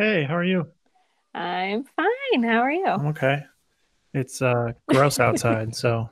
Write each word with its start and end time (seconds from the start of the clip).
Hey, 0.00 0.24
how 0.24 0.34
are 0.34 0.44
you? 0.44 0.66
I'm 1.34 1.84
fine. 1.84 2.42
How 2.42 2.60
are 2.60 2.72
you? 2.72 2.86
I'm 2.86 3.08
okay. 3.08 3.42
It's 4.14 4.40
uh 4.40 4.72
gross 4.88 5.20
outside, 5.20 5.76
so 5.76 6.08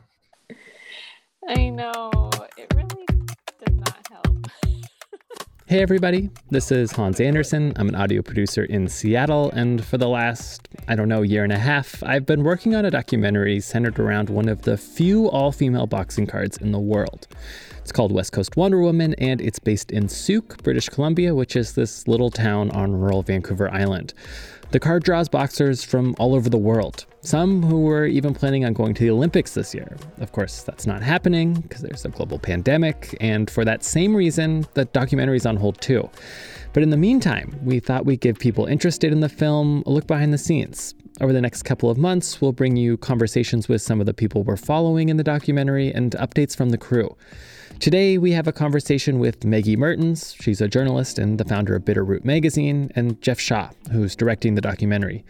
I 1.49 1.71
know. 1.71 2.11
It 2.59 2.71
really 2.75 3.07
does 3.65 3.77
not 3.79 4.07
help. 4.11 4.47
Hey, 5.69 5.81
everybody. 5.81 6.29
This 6.51 6.71
is 6.71 6.93
Hans 6.93 7.19
Anderson. 7.19 7.73
I'm 7.77 7.89
an 7.89 7.95
audio 7.95 8.21
producer 8.21 8.65
in 8.65 8.89
Seattle, 8.89 9.51
and 9.53 9.83
for 9.83 9.97
the 9.97 10.09
last, 10.09 10.69
I 10.87 10.95
don't 10.95 11.09
know, 11.09 11.23
year 11.23 11.43
and 11.43 11.53
a 11.53 11.59
half, 11.59 12.03
I've 12.03 12.27
been 12.27 12.45
working 12.45 12.75
on 12.75 12.85
a 12.85 12.91
documentary 12.91 13.59
centered 13.61 13.99
around 13.99 14.29
one 14.29 14.51
of 14.51 14.63
the 14.63 14.77
few 14.77 15.31
all 15.31 15.51
female 15.51 15.87
boxing 15.87 16.27
cards 16.27 16.59
in 16.59 16.73
the 16.73 16.79
world. 16.79 17.27
It's 17.89 17.97
called 17.97 18.13
West 18.13 18.33
Coast 18.33 18.55
Wonder 18.55 18.81
Woman, 18.81 19.15
and 19.15 19.41
it's 19.41 19.59
based 19.59 19.93
in 19.93 20.11
Sooke, 20.11 20.63
British 20.63 20.91
Columbia, 20.91 21.35
which 21.35 21.57
is 21.57 21.73
this 21.73 22.07
little 22.07 22.29
town 22.29 22.71
on 22.73 22.93
rural 22.93 23.23
Vancouver 23.23 23.73
Island. 23.73 24.13
The 24.73 24.79
card 24.79 25.05
draws 25.05 25.27
boxers 25.31 25.83
from 25.83 26.15
all 26.19 26.35
over 26.35 26.51
the 26.51 26.59
world, 26.59 27.07
some 27.23 27.63
who 27.63 27.81
were 27.81 28.05
even 28.05 28.35
planning 28.35 28.67
on 28.67 28.75
going 28.75 28.93
to 28.93 29.05
the 29.05 29.11
Olympics 29.11 29.55
this 29.55 29.75
year. 29.75 29.97
Of 30.19 30.33
course, 30.33 30.65
that's 30.65 30.87
not 30.87 31.03
happening 31.03 31.55
because 31.55 31.81
there's 31.81 32.05
a 32.05 32.11
global 32.11 32.39
pandemic, 32.39 33.17
and 33.23 33.51
for 33.51 33.65
that 33.65 33.83
same 33.83 34.15
reason, 34.15 34.67
the 34.75 34.85
documentary's 34.85 35.47
on 35.47 35.57
hold 35.57 35.81
too. 35.81 36.11
But 36.75 36.83
in 36.83 36.91
the 36.91 36.99
meantime, 36.99 37.59
we 37.63 37.81
thought 37.81 38.05
we'd 38.05 38.21
give 38.21 38.39
people 38.39 38.67
interested 38.67 39.13
in 39.13 39.21
the 39.21 39.31
film 39.31 39.83
a 39.87 39.91
look 39.91 40.07
behind 40.07 40.35
the 40.35 40.39
scenes. 40.39 40.95
Over 41.23 41.33
the 41.33 41.41
next 41.41 41.63
couple 41.63 41.89
of 41.89 41.97
months, 41.97 42.43
we'll 42.43 42.53
bring 42.53 42.77
you 42.77 42.99
conversations 42.99 43.67
with 43.67 43.81
some 43.81 43.99
of 43.99 44.05
the 44.05 44.13
people 44.13 44.43
we're 44.43 44.59
following 44.59 45.09
in 45.09 45.17
the 45.17 45.25
documentary 45.25 45.91
and 45.91 46.13
updates 46.13 46.55
from 46.55 46.69
the 46.69 46.77
crew. 46.77 47.17
Today, 47.81 48.19
we 48.19 48.33
have 48.33 48.49
a 48.49 48.53
conversation 48.53 49.21
with 49.21 49.45
Maggie 49.45 49.77
Mertens. 49.77 50.35
She's 50.41 50.61
a 50.61 50.67
journalist 50.67 51.17
and 51.17 51.39
the 51.39 51.45
founder 51.45 51.77
of 51.77 51.85
Bitterroot 51.85 52.25
Magazine, 52.25 52.91
and 52.97 53.23
Jeff 53.23 53.39
Shaw, 53.39 53.71
who's 53.93 54.17
directing 54.17 54.57
the 54.57 54.61
documentary. 54.61 55.25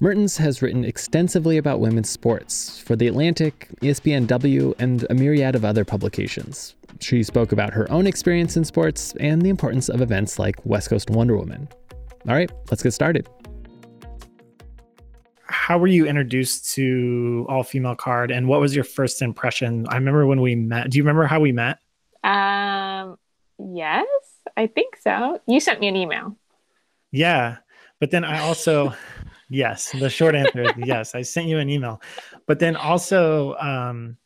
Mertens 0.00 0.36
has 0.36 0.62
written 0.62 0.84
extensively 0.84 1.56
about 1.56 1.80
women's 1.80 2.08
sports 2.08 2.78
for 2.78 2.94
The 2.94 3.08
Atlantic, 3.08 3.68
ESPNW, 3.82 4.76
and 4.78 5.08
a 5.10 5.14
myriad 5.14 5.56
of 5.56 5.64
other 5.64 5.84
publications. 5.84 6.76
She 7.00 7.24
spoke 7.24 7.50
about 7.50 7.72
her 7.72 7.90
own 7.90 8.06
experience 8.06 8.56
in 8.56 8.64
sports 8.64 9.12
and 9.18 9.42
the 9.42 9.50
importance 9.50 9.88
of 9.88 10.00
events 10.00 10.38
like 10.38 10.64
West 10.64 10.90
Coast 10.90 11.10
Wonder 11.10 11.36
Woman. 11.36 11.68
All 12.28 12.34
right, 12.34 12.50
let's 12.70 12.82
get 12.84 12.92
started. 12.92 13.28
how 15.48 15.76
were 15.76 15.86
you 15.86 16.06
introduced 16.06 16.70
to 16.74 17.44
all 17.48 17.62
female 17.62 17.94
card 17.94 18.30
and 18.30 18.48
what 18.48 18.60
was 18.60 18.74
your 18.74 18.84
first 18.84 19.20
impression? 19.20 19.86
I 19.88 19.96
remember 19.96 20.26
when 20.26 20.40
we 20.40 20.54
met. 20.54 20.90
Do 20.90 20.96
you 20.96 21.02
remember 21.02 21.26
how 21.26 21.40
we 21.40 21.52
met? 21.52 21.78
Um, 22.28 23.16
yes, 23.58 24.06
I 24.56 24.66
think 24.66 24.96
so. 24.96 25.40
You 25.46 25.60
sent 25.60 25.80
me 25.80 25.88
an 25.88 25.96
email. 25.96 26.36
Yeah. 27.10 27.56
But 28.00 28.10
then 28.10 28.24
I 28.24 28.40
also 28.40 28.94
yes, 29.48 29.92
the 29.92 30.10
short 30.10 30.34
answer 30.34 30.62
is 30.62 30.72
yes. 30.76 31.14
I 31.14 31.22
sent 31.22 31.46
you 31.46 31.58
an 31.58 31.70
email. 31.70 32.02
But 32.46 32.58
then 32.58 32.76
also 32.76 33.54
um 33.56 34.18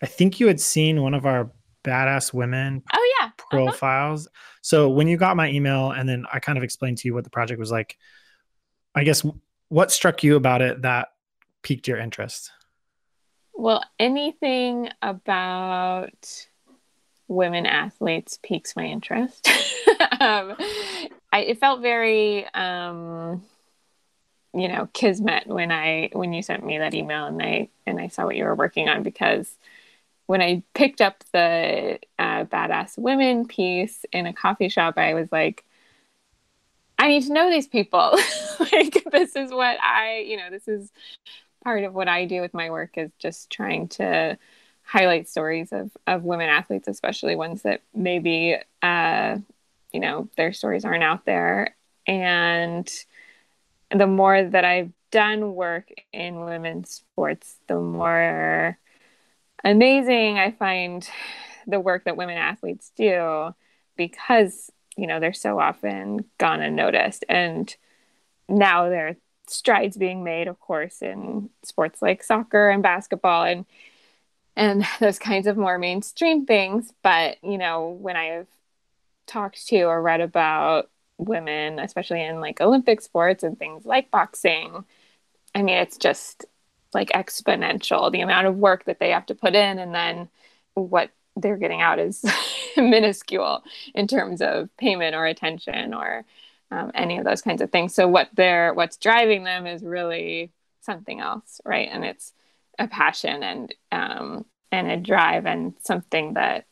I 0.00 0.06
think 0.06 0.38
you 0.38 0.46
had 0.46 0.60
seen 0.60 1.02
one 1.02 1.14
of 1.14 1.26
our 1.26 1.50
badass 1.82 2.32
women 2.32 2.82
Oh 2.92 3.14
yeah. 3.20 3.26
Uh-huh. 3.26 3.72
profiles. 3.72 4.28
So 4.62 4.88
when 4.88 5.08
you 5.08 5.16
got 5.16 5.36
my 5.36 5.50
email 5.50 5.90
and 5.90 6.08
then 6.08 6.24
I 6.32 6.38
kind 6.38 6.56
of 6.56 6.64
explained 6.64 6.98
to 6.98 7.08
you 7.08 7.14
what 7.14 7.24
the 7.24 7.30
project 7.30 7.58
was 7.58 7.72
like, 7.72 7.98
I 8.94 9.02
guess 9.02 9.26
what 9.68 9.90
struck 9.90 10.22
you 10.22 10.36
about 10.36 10.62
it 10.62 10.82
that 10.82 11.08
piqued 11.62 11.88
your 11.88 11.98
interest? 11.98 12.52
Well, 13.52 13.84
anything 13.98 14.90
about 15.02 16.46
women 17.34 17.66
athletes 17.66 18.38
piques 18.42 18.76
my 18.76 18.84
interest. 18.84 19.48
um, 20.20 20.56
I, 21.32 21.40
it 21.40 21.58
felt 21.58 21.80
very, 21.80 22.46
um, 22.54 23.42
you 24.54 24.68
know, 24.68 24.88
kismet 24.92 25.46
when 25.46 25.72
I 25.72 26.10
when 26.12 26.32
you 26.32 26.42
sent 26.42 26.64
me 26.64 26.78
that 26.78 26.94
email 26.94 27.26
and 27.26 27.42
I 27.42 27.68
and 27.86 28.00
I 28.00 28.08
saw 28.08 28.24
what 28.24 28.36
you 28.36 28.44
were 28.44 28.54
working 28.54 28.88
on 28.88 29.02
because 29.02 29.56
when 30.26 30.40
I 30.40 30.62
picked 30.74 31.00
up 31.00 31.22
the 31.32 31.98
uh, 32.18 32.44
badass 32.44 32.96
women 32.96 33.46
piece 33.46 34.06
in 34.12 34.26
a 34.26 34.32
coffee 34.32 34.68
shop, 34.68 34.96
I 34.96 35.14
was 35.14 35.30
like, 35.30 35.64
I 36.98 37.08
need 37.08 37.24
to 37.24 37.32
know 37.32 37.50
these 37.50 37.68
people. 37.68 38.18
like 38.72 39.04
this 39.10 39.36
is 39.36 39.50
what 39.50 39.78
I, 39.82 40.24
you 40.26 40.36
know, 40.36 40.48
this 40.50 40.66
is 40.68 40.90
part 41.62 41.84
of 41.84 41.94
what 41.94 42.08
I 42.08 42.24
do 42.24 42.40
with 42.40 42.54
my 42.54 42.70
work 42.70 42.96
is 42.96 43.10
just 43.18 43.50
trying 43.50 43.88
to 43.88 44.38
highlight 44.84 45.28
stories 45.28 45.72
of 45.72 45.90
of 46.06 46.24
women 46.24 46.48
athletes, 46.48 46.88
especially 46.88 47.36
ones 47.36 47.62
that 47.62 47.82
maybe 47.94 48.56
uh, 48.82 49.38
you 49.92 50.00
know 50.00 50.28
their 50.36 50.52
stories 50.52 50.84
aren't 50.84 51.04
out 51.04 51.24
there. 51.24 51.76
And 52.06 52.90
the 53.90 54.06
more 54.06 54.42
that 54.42 54.64
I've 54.64 54.92
done 55.10 55.54
work 55.54 55.88
in 56.12 56.44
women's 56.44 56.90
sports, 56.90 57.56
the 57.66 57.78
more 57.78 58.78
amazing 59.64 60.38
I 60.38 60.50
find 60.50 61.08
the 61.66 61.80
work 61.80 62.04
that 62.04 62.16
women 62.16 62.36
athletes 62.36 62.92
do 62.96 63.54
because 63.96 64.70
you 64.96 65.06
know 65.06 65.18
they're 65.18 65.32
so 65.32 65.58
often 65.58 66.24
gone 66.38 66.60
unnoticed 66.60 67.24
and 67.28 67.74
now 68.48 68.88
there 68.88 69.08
are 69.08 69.16
strides 69.46 69.96
being 69.96 70.22
made 70.22 70.48
of 70.48 70.60
course 70.60 71.00
in 71.02 71.48
sports 71.62 72.02
like 72.02 72.22
soccer 72.22 72.68
and 72.68 72.82
basketball 72.82 73.44
and 73.44 73.64
and 74.56 74.86
those 75.00 75.18
kinds 75.18 75.46
of 75.46 75.56
more 75.56 75.78
mainstream 75.78 76.46
things. 76.46 76.92
But 77.02 77.38
you 77.42 77.58
know 77.58 77.88
when 78.00 78.16
i've 78.16 78.46
talked 79.26 79.66
to 79.68 79.82
or 79.84 80.02
read 80.02 80.20
about 80.20 80.90
women 81.16 81.78
especially 81.78 82.22
in 82.22 82.40
like 82.40 82.60
olympic 82.60 83.00
sports 83.00 83.42
and 83.42 83.58
things 83.58 83.86
like 83.86 84.10
boxing 84.10 84.84
i 85.54 85.62
mean 85.62 85.78
it's 85.78 85.96
just 85.96 86.44
like 86.92 87.08
exponential 87.10 88.12
the 88.12 88.20
amount 88.20 88.46
of 88.46 88.56
work 88.56 88.84
that 88.84 88.98
they 88.98 89.10
have 89.10 89.24
to 89.24 89.34
put 89.34 89.54
in 89.54 89.78
and 89.78 89.94
then 89.94 90.28
what 90.74 91.10
they're 91.36 91.56
getting 91.56 91.80
out 91.80 91.98
is 91.98 92.24
minuscule 92.76 93.62
in 93.94 94.06
terms 94.06 94.40
of 94.40 94.68
payment 94.76 95.14
or 95.14 95.26
attention 95.26 95.94
or 95.94 96.24
um, 96.70 96.90
any 96.94 97.18
of 97.18 97.24
those 97.24 97.42
kinds 97.42 97.60
of 97.60 97.70
things. 97.70 97.94
So 97.94 98.08
what 98.08 98.28
they're 98.34 98.72
what's 98.74 98.96
driving 98.96 99.44
them 99.44 99.66
is 99.66 99.82
really 99.82 100.50
something 100.80 101.20
else 101.20 101.60
right? 101.64 101.88
And 101.90 102.04
it's 102.04 102.32
a 102.78 102.88
passion 102.88 103.42
and 103.42 103.74
um, 103.92 104.44
and 104.72 104.90
a 104.90 104.96
drive 104.96 105.46
and 105.46 105.74
something 105.80 106.34
that 106.34 106.66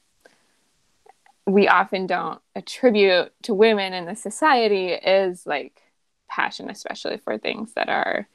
we 1.47 1.69
often 1.69 2.07
don't 2.07 2.41
attribute 2.55 3.33
to 3.43 3.55
women 3.55 3.93
in 3.93 4.05
the 4.05 4.15
society 4.15 4.89
is 4.89 5.47
like 5.47 5.83
passion 6.29 6.71
especially 6.71 7.19
for 7.19 7.37
things 7.37 7.75
that 7.75 7.89
are 7.89 8.29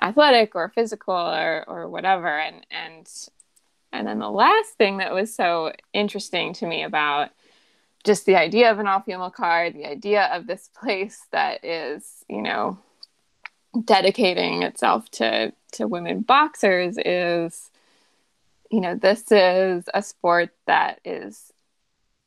athletic 0.00 0.54
or 0.54 0.68
physical 0.68 1.14
or 1.14 1.64
or 1.66 1.88
whatever. 1.88 2.28
And 2.28 2.66
and 2.70 3.08
and 3.92 4.06
then 4.06 4.18
the 4.18 4.30
last 4.30 4.74
thing 4.74 4.98
that 4.98 5.14
was 5.14 5.34
so 5.34 5.72
interesting 5.92 6.52
to 6.54 6.66
me 6.66 6.82
about 6.82 7.30
just 8.04 8.26
the 8.26 8.36
idea 8.36 8.70
of 8.70 8.78
an 8.78 8.86
all 8.86 9.00
female 9.00 9.30
card 9.30 9.74
the 9.74 9.86
idea 9.86 10.24
of 10.32 10.46
this 10.46 10.70
place 10.80 11.26
that 11.32 11.64
is 11.64 12.24
you 12.28 12.42
know 12.42 12.78
dedicating 13.84 14.62
itself 14.62 15.10
to 15.10 15.52
to 15.72 15.86
women 15.86 16.20
boxers 16.20 16.98
is 17.04 17.70
you 18.70 18.80
know 18.80 18.94
this 18.94 19.30
is 19.30 19.88
a 19.94 20.02
sport 20.02 20.50
that 20.66 21.00
is 21.04 21.52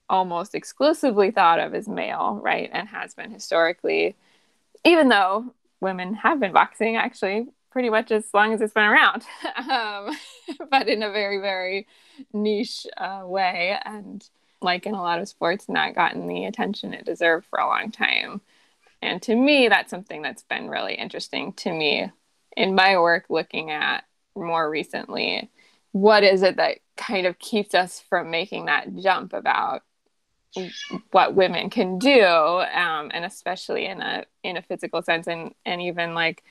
almost 0.09 0.55
exclusively 0.55 1.31
thought 1.31 1.59
of 1.59 1.73
as 1.75 1.88
male 1.88 2.39
right? 2.43 2.69
And 2.73 2.88
has 2.88 3.13
been 3.13 3.31
historically 3.31 4.15
even 4.83 5.09
though 5.09 5.53
women 5.81 6.13
have 6.15 6.39
been 6.39 6.53
boxing 6.53 6.95
actually 6.95 7.47
pretty 7.71 7.89
much 7.89 8.11
as 8.11 8.25
long 8.33 8.53
as 8.53 8.61
it's 8.61 8.73
been 8.73 8.83
around 8.83 9.23
um, 9.69 10.15
but 10.71 10.88
in 10.88 11.03
a 11.03 11.11
very 11.11 11.39
very 11.39 11.88
niche 12.33 12.85
uh, 12.97 13.21
way. 13.23 13.77
And 13.85 14.27
like 14.61 14.85
in 14.85 14.93
a 14.93 15.01
lot 15.01 15.19
of 15.19 15.29
sports 15.29 15.69
not 15.69 15.95
gotten 15.95 16.27
the 16.27 16.45
attention 16.45 16.93
it 16.93 17.05
deserved 17.05 17.45
for 17.49 17.59
a 17.59 17.67
long 17.67 17.91
time 17.91 18.41
and 19.01 19.21
to 19.23 19.35
me, 19.35 19.67
that's 19.69 19.89
something 19.89 20.21
that's 20.21 20.44
been 20.44 20.69
really 20.69 20.95
interesting 20.95 21.53
to 21.53 21.71
me 21.71 22.12
in 22.56 22.75
my 22.75 22.97
work 22.97 23.25
looking 23.29 23.71
at 23.71 24.03
more 24.35 24.69
recently. 24.69 25.50
What 25.91 26.24
is 26.24 26.44
it 26.44 26.57
that 26.57 26.79
kind 26.97 27.25
of 27.25 27.39
keeps 27.39 27.74
us 27.74 28.00
from 28.00 28.29
making 28.29 28.65
that 28.65 28.95
jump 28.97 29.33
about 29.33 29.83
what 31.12 31.35
women 31.35 31.69
can 31.69 32.00
do, 32.00 32.24
um, 32.24 33.12
and 33.13 33.24
especially 33.24 33.85
in 33.85 34.01
a 34.01 34.25
in 34.44 34.57
a 34.57 34.62
physical 34.62 35.01
sense, 35.01 35.27
and 35.27 35.53
and 35.65 35.81
even 35.81 36.13
like 36.13 36.44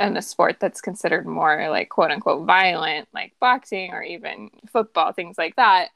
in 0.00 0.16
a 0.16 0.22
sport 0.22 0.56
that's 0.60 0.80
considered 0.80 1.26
more 1.26 1.68
like 1.70 1.88
quote 1.88 2.10
unquote 2.10 2.46
violent, 2.46 3.08
like 3.12 3.34
boxing 3.40 3.92
or 3.92 4.02
even 4.02 4.50
football, 4.72 5.12
things 5.12 5.36
like 5.38 5.56
that. 5.56 5.88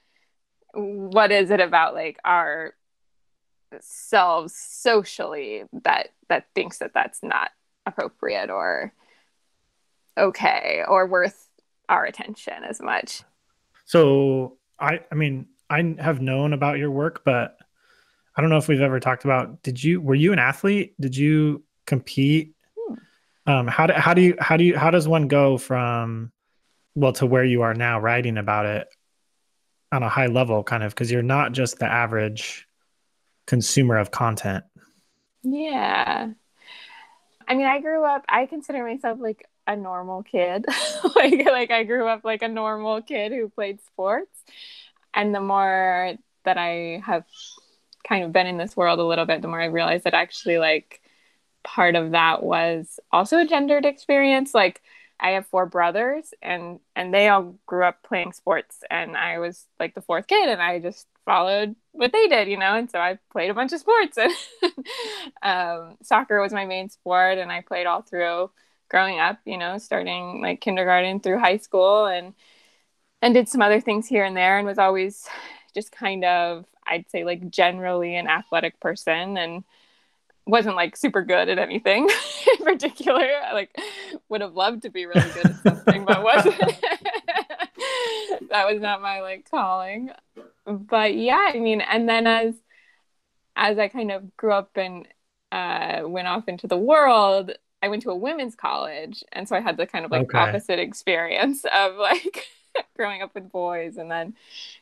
What 0.75 1.33
is 1.33 1.51
it 1.51 1.61
about 1.61 1.95
like 1.95 2.19
our 2.25 2.75
selves 3.81 4.55
socially 4.55 5.65
that 5.85 6.09
that 6.29 6.47
thinks 6.55 6.79
that 6.79 6.93
that's 6.95 7.23
not 7.23 7.51
appropriate 7.87 8.51
or 8.51 8.93
okay 10.17 10.83
or 10.87 11.07
worth 11.07 11.49
our 11.89 12.05
attention 12.05 12.65
as 12.69 12.81
much. 12.81 13.23
So 13.87 14.59
I 14.79 15.01
I 15.11 15.15
mean 15.15 15.47
I 15.71 15.97
have 15.99 16.21
known 16.21 16.53
about 16.53 16.79
your 16.79 16.91
work, 16.91 17.23
but 17.25 17.57
I 18.37 18.41
don't 18.41 18.51
know 18.51 18.57
if 18.57 18.69
we've 18.69 18.81
ever 18.81 19.01
talked 19.01 19.25
about 19.25 19.63
did 19.63 19.83
you 19.83 20.01
were 20.01 20.15
you 20.15 20.33
an 20.33 20.39
athlete? 20.39 20.95
Did 21.01 21.17
you 21.17 21.65
compete? 21.87 22.55
Um 23.47 23.67
how 23.67 23.87
do 23.87 23.95
how 23.95 24.15
do 24.15 24.23
you 24.23 24.37
how 24.41 24.57
do 24.57 24.65
you 24.65 24.77
how 24.77 24.91
does 24.91 25.09
one 25.09 25.29
go 25.29 25.59
from 25.59 26.33
well 26.95 27.13
to 27.15 27.27
where 27.27 27.45
you 27.45 27.63
are 27.63 27.75
now 27.75 28.01
writing 28.01 28.39
about 28.39 28.67
it 28.67 28.89
on 29.91 30.03
a 30.03 30.09
high 30.09 30.27
level 30.27 30.63
kind 30.63 30.83
of? 30.83 30.95
Because 30.95 31.11
you're 31.11 31.23
not 31.23 31.53
just 31.53 31.79
the 31.79 31.87
average 31.87 32.68
consumer 33.49 33.99
of 33.99 34.13
content 34.13 34.65
Yeah. 35.43 36.31
I 37.47 37.55
mean, 37.55 37.67
I 37.67 37.81
grew 37.81 38.05
up, 38.05 38.25
I 38.29 38.47
consider 38.47 38.85
myself 38.85 39.19
like 39.21 39.49
a 39.67 39.77
normal 39.77 40.23
kid. 40.23 40.67
like 41.17 41.47
like 41.47 41.71
I 41.71 41.85
grew 41.85 42.09
up 42.09 42.25
like 42.25 42.43
a 42.43 42.49
normal 42.49 43.03
kid 43.03 43.33
who 43.33 43.49
played 43.49 43.81
sports. 43.83 44.43
And 45.15 45.35
the 45.35 45.41
more 45.41 46.15
that 46.45 46.59
I 46.59 47.03
have 47.05 47.25
kind 48.07 48.25
of 48.25 48.33
been 48.33 48.47
in 48.47 48.59
this 48.59 48.77
world 48.77 48.99
a 48.99 49.05
little 49.05 49.27
bit, 49.27 49.43
the 49.43 49.49
more 49.49 49.61
I 49.61 49.67
realized 49.67 50.05
that 50.05 50.15
actually 50.15 50.59
like 50.59 51.01
part 51.65 51.97
of 51.97 52.13
that 52.13 52.43
was 52.43 53.01
also 53.13 53.39
a 53.39 53.47
gendered 53.47 53.87
experience. 53.87 54.55
Like 54.55 54.83
I 55.21 55.31
have 55.31 55.47
four 55.47 55.67
brothers 55.67 56.33
and 56.43 56.81
and 56.95 57.13
they 57.13 57.29
all 57.29 57.57
grew 57.67 57.85
up 57.85 58.03
playing 58.03 58.33
sports 58.33 58.81
and 58.91 59.17
I 59.17 59.39
was 59.39 59.67
like 59.81 59.95
the 59.95 60.01
fourth 60.03 60.27
kid 60.29 60.49
and 60.49 60.63
I 60.63 60.79
just 60.79 61.07
followed 61.25 61.75
what 61.93 62.13
they 62.13 62.29
did, 62.29 62.49
you 62.49 62.57
know, 62.59 62.75
and 62.77 62.91
so 62.91 62.99
I 62.99 63.19
played 63.33 63.51
a 63.51 63.55
bunch 63.55 63.73
of 63.73 63.81
sports. 63.81 64.17
And 64.19 64.33
um, 65.43 65.97
soccer 66.03 66.41
was 66.41 66.53
my 66.53 66.67
main 66.67 66.89
sport 66.89 67.39
and 67.39 67.51
I 67.53 67.61
played 67.63 67.87
all 67.87 68.03
through 68.03 68.51
growing 68.89 69.19
up, 69.21 69.39
you 69.45 69.59
know, 69.59 69.79
starting 69.79 70.41
like 70.43 70.61
kindergarten 70.61 71.21
through 71.21 71.39
high 71.41 71.59
school 71.59 72.07
and 72.07 72.35
and 73.23 73.35
did 73.35 73.49
some 73.49 73.63
other 73.63 73.81
things 73.81 74.07
here 74.07 74.25
and 74.25 74.37
there 74.37 74.59
and 74.59 74.67
was 74.67 74.79
always 74.79 75.29
just 75.75 75.93
kind 75.93 76.25
of 76.25 76.65
I'd 76.87 77.11
say 77.11 77.25
like 77.25 77.51
generally 77.51 78.17
an 78.17 78.29
athletic 78.29 78.81
person 78.81 79.37
and 79.37 79.65
wasn't 80.49 80.77
like 80.77 80.97
super 80.97 81.23
good 81.23 81.49
at 81.51 81.59
anything 81.61 82.09
in 82.61 82.65
particular. 82.67 83.25
I 83.45 83.55
like 83.55 83.77
would 84.31 84.43
have 84.43 84.55
loved 84.55 84.83
to 84.83 84.91
be 84.91 85.07
really 85.07 85.31
good 85.31 85.51
at 85.51 85.63
something, 85.63 86.05
but 86.07 86.23
wasn't. 86.25 86.57
that 88.51 88.67
was 88.67 88.81
not 88.81 89.03
my 89.03 89.21
like 89.21 89.49
calling. 89.51 90.11
But 90.67 91.15
yeah, 91.17 91.51
I 91.55 91.59
mean, 91.59 91.81
and 91.81 92.09
then 92.09 92.27
as 92.27 92.55
as 93.57 93.79
I 93.79 93.89
kind 93.89 94.11
of 94.13 94.37
grew 94.37 94.53
up 94.53 94.77
and 94.77 95.07
uh, 95.53 96.03
went 96.05 96.29
off 96.29 96.49
into 96.49 96.67
the 96.67 96.77
world, 96.77 97.53
I 97.83 97.89
went 97.89 98.03
to 98.03 98.11
a 98.11 98.17
women's 98.17 98.55
college, 98.55 99.25
and 99.33 99.49
so 99.49 99.57
I 99.57 99.61
had 99.61 99.77
the 99.77 99.87
kind 99.87 100.05
of 100.05 100.11
like 100.11 100.25
Okay. 100.25 100.35
opposite 100.35 100.79
experience 100.79 101.65
of 101.73 101.97
like 101.97 102.47
growing 102.97 103.23
up 103.23 103.35
with 103.35 103.51
boys 103.51 103.97
and 103.97 104.11
then 104.11 104.35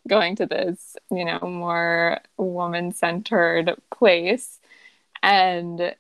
going 0.08 0.36
to 0.36 0.46
this, 0.46 0.96
you 1.10 1.24
know, 1.24 1.40
more 1.42 2.20
woman 2.38 2.92
centered 2.92 3.74
place. 3.92 4.60
And, 5.22 5.94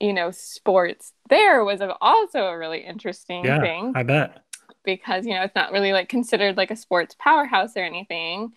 you 0.00 0.12
know, 0.12 0.30
sports 0.30 1.12
there 1.28 1.64
was 1.64 1.80
also 2.00 2.46
a 2.46 2.58
really 2.58 2.80
interesting 2.84 3.44
yeah 3.44 3.60
thing 3.60 3.92
i 3.96 4.02
bet 4.02 4.42
because, 4.84 5.26
you 5.26 5.34
know, 5.34 5.42
it's 5.42 5.54
not 5.54 5.72
really 5.72 5.92
like 5.92 6.08
considered 6.08 6.56
like 6.56 6.70
a 6.70 6.76
sports 6.76 7.14
powerhouse 7.18 7.76
or 7.76 7.84
anything. 7.84 8.52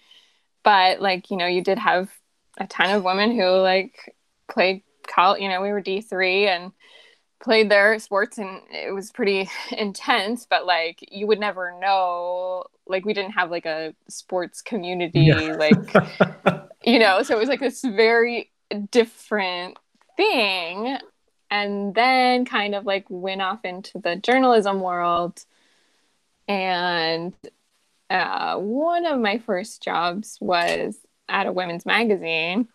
But 0.63 1.01
like, 1.01 1.31
you 1.31 1.37
know, 1.37 1.47
you 1.47 1.63
did 1.63 1.77
have 1.79 2.09
a 2.57 2.67
ton 2.67 2.95
of 2.95 3.03
women 3.03 3.31
who 3.31 3.45
like 3.57 4.15
played 4.49 4.83
college, 5.07 5.41
you 5.41 5.49
know, 5.49 5.61
we 5.61 5.71
were 5.71 5.81
D3 5.81 6.47
and 6.47 6.71
played 7.41 7.69
their 7.71 7.97
sports 7.97 8.37
and 8.37 8.61
it 8.71 8.93
was 8.93 9.11
pretty 9.11 9.49
intense 9.71 10.45
but 10.47 10.65
like 10.67 10.99
you 11.11 11.25
would 11.25 11.39
never 11.39 11.77
know 11.79 12.63
like 12.85 13.03
we 13.03 13.13
didn't 13.13 13.31
have 13.31 13.49
like 13.49 13.65
a 13.65 13.95
sports 14.09 14.61
community 14.61 15.21
Yeah. 15.21 15.55
like 15.57 15.95
you 16.85 16.99
know 16.99 17.23
so 17.23 17.35
it 17.35 17.39
was 17.39 17.49
like 17.49 17.59
this 17.59 17.81
very 17.81 18.50
different 18.75 19.77
thing. 20.17 20.97
And 21.49 21.93
then 21.93 22.45
kind 22.45 22.75
of 22.75 22.85
like 22.85 23.05
went 23.09 23.41
off 23.41 23.65
into 23.65 23.99
the 23.99 24.15
journalism 24.15 24.79
world. 24.79 25.43
And 26.47 27.33
uh, 28.09 28.57
one 28.57 29.05
of 29.05 29.19
my 29.19 29.37
first 29.39 29.83
jobs 29.83 30.37
was 30.41 30.97
at 31.27 31.47
a 31.47 31.51
women's 31.51 31.85
magazine. 31.85 32.67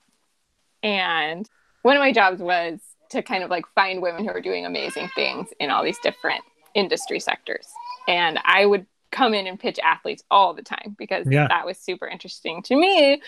And 0.83 1.49
one 1.83 1.97
of 1.97 2.01
my 2.01 2.13
jobs 2.13 2.41
was 2.41 2.81
to 3.11 3.23
kind 3.23 3.45
of 3.45 3.51
like 3.51 3.67
find 3.75 4.03
women 4.03 4.25
who 4.25 4.31
are 4.31 4.41
doing 4.41 4.67
amazing 4.67 5.09
things 5.15 5.49
in 5.61 5.71
all 5.71 5.85
these 5.85 5.99
different 6.03 6.43
industry 6.75 7.21
sectors. 7.21 7.67
And 8.09 8.39
i 8.45 8.67
would 8.67 8.87
come 9.13 9.33
in 9.35 9.47
and 9.47 9.59
pitch 9.59 9.79
athletes 9.83 10.23
all 10.31 10.53
the 10.53 10.63
time 10.63 10.95
because 10.99 11.27
Yeah. 11.31 11.49
that 11.49 11.65
was 11.65 11.79
super 11.79 12.07
interesting 12.07 12.63
to 12.65 12.77
me. 12.77 13.23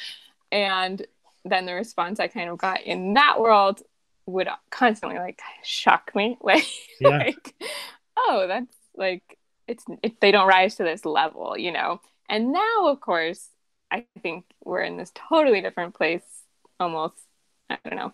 And 0.50 1.06
then 1.50 1.66
the 1.66 1.74
response 1.74 2.20
i 2.20 2.28
kind 2.28 2.48
of 2.48 2.58
got 2.58 2.82
in 2.82 3.14
that 3.14 3.40
world 3.40 3.82
would 4.26 4.48
constantly 4.70 5.18
like 5.18 5.40
shock 5.64 6.10
me. 6.14 6.36
Like 6.42 6.66
yeah. 7.00 7.08
like 7.08 7.54
oh 8.16 8.46
that's 8.46 8.76
like 8.96 9.38
it's 9.66 9.84
it, 10.02 10.20
they 10.20 10.30
don't 10.30 10.48
rise 10.48 10.76
to 10.76 10.84
this 10.84 11.04
level 11.04 11.56
you 11.56 11.72
know? 11.72 12.00
And 12.28 12.52
now 12.52 12.88
of 12.88 13.00
course 13.00 13.48
i 13.90 14.04
think 14.22 14.44
we're 14.64 14.82
in 14.82 14.96
this 14.98 15.12
totally 15.14 15.62
different 15.62 15.94
place 15.94 16.22
almost 16.78 17.14
i 17.70 17.78
don't 17.88 17.98
know 17.98 18.12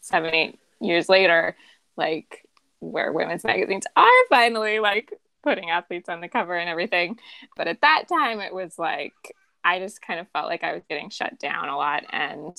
seven 0.00 0.32
eight 0.32 0.58
years 0.80 1.08
later 1.08 1.56
like 1.96 2.46
where 2.80 3.12
women's 3.12 3.44
magazines 3.44 3.86
are 3.96 4.26
finally 4.28 4.78
like 4.78 5.12
putting 5.42 5.70
athletes 5.70 6.08
on 6.08 6.20
the 6.20 6.28
cover 6.28 6.56
and 6.56 6.68
everything. 6.68 7.18
But 7.56 7.68
at 7.68 7.80
that 7.82 8.04
time 8.08 8.40
it 8.40 8.52
was 8.52 8.78
like 8.78 9.14
i 9.66 9.78
just 9.78 10.00
kind 10.00 10.20
of 10.20 10.26
felt 10.32 10.46
like 10.46 10.62
i 10.64 10.72
was 10.72 10.82
getting 10.88 11.10
shut 11.10 11.38
down 11.38 11.68
a 11.68 11.76
lot 11.76 12.04
and 12.10 12.56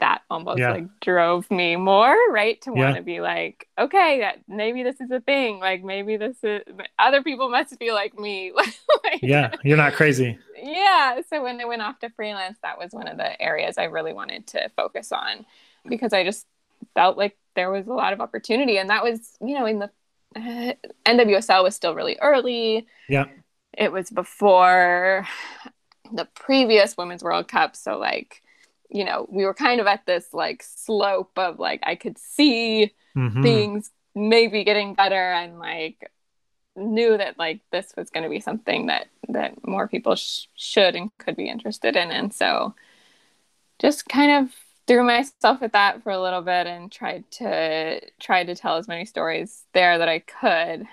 that 0.00 0.22
almost 0.30 0.58
Yeah. 0.60 0.70
like 0.72 0.86
drove 1.00 1.50
me 1.50 1.74
more 1.76 2.16
right 2.30 2.60
to 2.62 2.72
want 2.72 2.94
Yeah. 2.94 2.98
to 3.00 3.02
be 3.02 3.20
like 3.20 3.68
okay 3.78 4.20
that 4.20 4.38
maybe 4.48 4.82
this 4.82 5.00
is 5.00 5.10
a 5.10 5.20
thing 5.20 5.58
like 5.58 5.82
maybe 5.82 6.16
this 6.16 6.36
is 6.42 6.62
other 6.98 7.22
people 7.22 7.48
must 7.48 7.78
be 7.78 7.92
like 7.92 8.18
me 8.18 8.52
like, 9.04 9.20
yeah 9.22 9.52
you're 9.64 9.76
not 9.76 9.94
crazy 9.94 10.38
yeah 10.56 11.20
so 11.28 11.42
when 11.42 11.60
i 11.60 11.64
went 11.64 11.82
off 11.82 11.98
to 12.00 12.10
freelance 12.10 12.58
that 12.62 12.78
was 12.78 12.92
one 12.92 13.08
of 13.08 13.16
the 13.16 13.40
areas 13.40 13.76
i 13.78 13.84
really 13.84 14.12
wanted 14.12 14.46
to 14.46 14.68
focus 14.76 15.12
on 15.12 15.44
because 15.88 16.12
i 16.12 16.24
just 16.24 16.46
felt 16.94 17.16
like 17.18 17.36
there 17.56 17.70
was 17.70 17.86
a 17.88 17.92
lot 17.92 18.12
of 18.12 18.20
opportunity 18.20 18.78
and 18.78 18.90
that 18.90 19.02
was 19.02 19.36
you 19.40 19.54
know 19.58 19.66
in 19.66 19.80
the 19.80 19.90
uh, 20.36 20.72
nwsl 21.06 21.62
was 21.62 21.74
still 21.74 21.94
really 21.94 22.16
early 22.20 22.86
yeah 23.08 23.24
it 23.76 23.90
was 23.92 24.10
before 24.10 25.26
the 26.12 26.24
previous 26.34 26.96
women's 26.96 27.22
world 27.22 27.48
cup 27.48 27.76
so 27.76 27.98
like 27.98 28.42
you 28.90 29.04
know 29.04 29.26
we 29.30 29.44
were 29.44 29.54
kind 29.54 29.80
of 29.80 29.86
at 29.86 30.06
this 30.06 30.32
like 30.32 30.62
slope 30.62 31.32
of 31.36 31.58
like 31.58 31.80
i 31.84 31.94
could 31.94 32.18
see 32.18 32.92
Mhm. 33.14 33.42
things 33.42 33.90
maybe 34.14 34.64
getting 34.64 34.94
better 34.94 35.32
and 35.32 35.58
like 35.58 36.10
knew 36.76 37.16
that 37.16 37.38
like 37.38 37.60
this 37.72 37.92
was 37.96 38.10
going 38.10 38.24
to 38.24 38.30
be 38.30 38.40
something 38.40 38.86
that 38.86 39.08
that 39.28 39.66
more 39.66 39.88
people 39.88 40.16
sh- 40.16 40.46
should 40.56 40.96
and 40.96 41.10
could 41.18 41.36
be 41.36 41.48
interested 41.48 41.96
in 41.96 42.10
and 42.10 42.32
so 42.34 42.74
just 43.78 44.08
kind 44.08 44.44
of 44.46 44.54
threw 44.86 45.04
myself 45.04 45.62
at 45.62 45.72
that 45.72 46.02
for 46.02 46.10
a 46.10 46.20
little 46.20 46.40
bit 46.42 46.66
and 46.66 46.90
tried 46.90 47.30
to 47.30 48.00
tried 48.20 48.44
to 48.46 48.54
tell 48.54 48.76
as 48.76 48.88
many 48.88 49.04
stories 49.04 49.64
there 49.74 49.98
that 49.98 50.08
I 50.08 50.20
could 50.20 50.86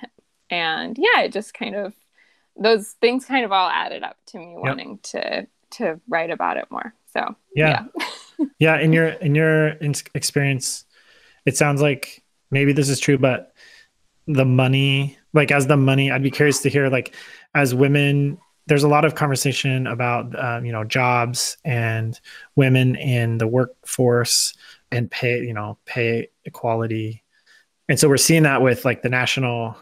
and 0.50 0.98
yeah 0.98 1.22
it 1.24 1.34
just 1.34 1.54
kind 1.54 1.76
of 1.76 1.94
those 2.58 2.92
things 3.02 3.26
kind 3.26 3.46
of 3.46 3.52
all 3.52 3.70
added 3.70 4.04
up 4.04 4.18
to 4.28 4.38
me 4.38 4.56
wanting 4.58 5.00
to 5.04 5.48
to 5.72 6.00
write 6.08 6.30
about 6.30 6.58
it 6.58 6.66
more. 6.70 6.94
So 7.14 7.36
Yeah. 7.56 7.86
yeah. 8.60 8.78
In 8.80 8.94
your 8.94 9.08
in 9.08 9.36
your 9.36 9.78
experience 10.14 10.86
it 11.46 11.56
sounds 11.56 11.82
like 11.82 12.24
maybe 12.52 12.74
this 12.74 12.90
is 12.90 13.00
true 13.00 13.18
but 13.18 13.54
the 14.28 14.46
money 14.46 15.18
like 15.34 15.52
as 15.52 15.68
the 15.68 15.78
money 15.78 16.12
i'd 16.12 16.24
be 16.24 16.32
curious 16.32 16.62
to 16.62 16.70
hear 16.70 16.90
like 16.90 17.16
as 17.54 17.76
women 17.76 18.38
there's 18.68 18.84
a 18.84 18.88
lot 18.88 19.06
of 19.06 19.16
conversation 19.16 19.88
about 19.88 20.38
um, 20.44 20.66
you 20.66 20.72
know 20.72 20.84
jobs 20.84 21.58
and 21.64 22.20
women 22.56 22.96
in 22.96 23.38
the 23.38 23.48
workforce 23.48 24.54
and 24.92 25.10
pay 25.12 25.40
you 25.42 25.54
know 25.54 25.78
pay 25.86 26.30
equality. 26.46 27.24
And 27.88 28.00
so 28.00 28.10
we're 28.10 28.18
seeing 28.18 28.44
that 28.44 28.62
with 28.62 28.84
like 28.84 29.04
the 29.04 29.10
national 29.10 29.78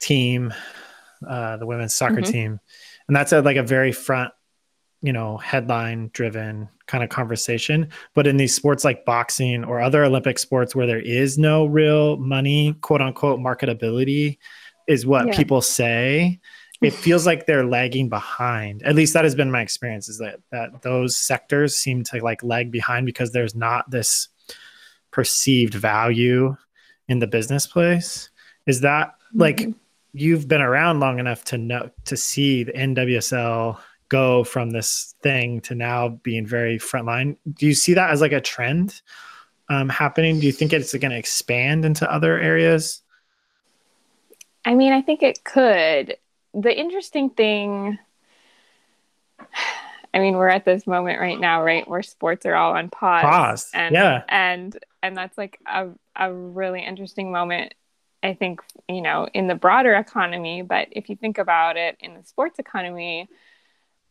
team 0.00 0.54
uh, 1.28 1.56
the 1.56 1.66
women's 1.66 1.94
soccer 1.94 2.20
Mhm. 2.22 2.26
team 2.30 2.60
and 3.08 3.16
that's 3.16 3.32
a, 3.32 3.40
like 3.42 3.56
a 3.56 3.62
very 3.62 3.92
front 3.92 4.32
you 5.02 5.12
know 5.12 5.36
headline 5.38 6.10
driven 6.14 6.68
kind 6.86 7.04
of 7.04 7.10
conversation 7.10 7.88
but 8.14 8.26
in 8.26 8.36
these 8.38 8.54
sports 8.54 8.84
like 8.84 9.04
boxing 9.04 9.62
or 9.64 9.80
other 9.80 10.04
olympic 10.04 10.38
sports 10.38 10.74
where 10.74 10.86
there 10.86 11.00
is 11.00 11.36
no 11.38 11.66
real 11.66 12.16
money 12.16 12.74
quote 12.80 13.02
unquote 13.02 13.38
marketability 13.40 14.38
is 14.88 15.04
what 15.06 15.26
Yeah. 15.26 15.36
people 15.36 15.60
say 15.60 16.40
it 16.80 16.92
feels 17.04 17.26
like 17.26 17.44
they're 17.46 17.66
lagging 17.66 18.08
behind 18.08 18.82
at 18.82 18.94
least 18.94 19.12
that 19.14 19.24
has 19.24 19.34
been 19.34 19.50
my 19.50 19.60
experience 19.60 20.08
is 20.08 20.18
that 20.18 20.40
that 20.52 20.80
those 20.82 21.16
sectors 21.16 21.76
seem 21.76 22.02
to 22.04 22.22
like 22.24 22.42
lag 22.42 22.70
behind 22.70 23.04
because 23.04 23.32
there's 23.32 23.54
not 23.54 23.90
this 23.90 24.28
perceived 25.10 25.74
value 25.74 26.56
in 27.08 27.18
the 27.18 27.26
business 27.26 27.66
place 27.66 28.30
is 28.66 28.80
that 28.80 29.14
like 29.34 29.58
Mhm. 29.58 29.74
You've 30.14 30.48
been 30.48 30.62
around 30.62 31.00
long 31.00 31.18
enough 31.18 31.44
to 31.44 31.58
know 31.58 31.90
to 32.06 32.16
see 32.16 32.62
the 32.62 32.72
NWSL 32.72 33.78
go 34.08 34.44
from 34.44 34.70
this 34.70 35.14
thing 35.22 35.60
to 35.62 35.74
now 35.74 36.08
being 36.08 36.46
very 36.46 36.78
frontline. 36.78 37.36
Do 37.52 37.66
you 37.66 37.74
see 37.74 37.94
that 37.94 38.10
as 38.10 38.20
like 38.20 38.32
a 38.32 38.40
trend, 38.40 39.02
um, 39.68 39.88
happening? 39.88 40.38
Do 40.38 40.46
you 40.46 40.52
think 40.52 40.72
it's 40.72 40.94
going 40.94 41.10
to 41.10 41.18
expand 41.18 41.84
into 41.84 42.10
other 42.10 42.38
areas? 42.38 43.02
I 44.64 44.74
mean, 44.74 44.92
I 44.92 45.02
think 45.02 45.22
it 45.22 45.42
could. 45.42 46.16
The 46.54 46.78
interesting 46.78 47.30
thing, 47.30 47.98
I 50.14 50.18
mean, 50.20 50.36
we're 50.36 50.48
at 50.48 50.64
this 50.64 50.86
moment 50.86 51.18
right 51.20 51.40
now, 51.40 51.64
right, 51.64 51.86
where 51.88 52.02
sports 52.02 52.46
are 52.46 52.54
all 52.54 52.74
on 52.74 52.88
pause. 52.88 53.24
Pause. 53.24 53.70
And, 53.74 53.94
yeah. 53.94 54.22
And 54.28 54.78
and 55.02 55.16
that's 55.16 55.36
like 55.36 55.58
a 55.66 55.88
a 56.14 56.32
really 56.32 56.84
interesting 56.84 57.32
moment. 57.32 57.74
I 58.24 58.34
think 58.34 58.62
you 58.88 59.02
know 59.02 59.28
in 59.34 59.46
the 59.46 59.54
broader 59.54 59.94
economy, 59.94 60.62
but 60.62 60.88
if 60.90 61.08
you 61.08 61.16
think 61.16 61.38
about 61.38 61.76
it 61.76 61.96
in 62.00 62.14
the 62.14 62.24
sports 62.24 62.58
economy, 62.58 63.28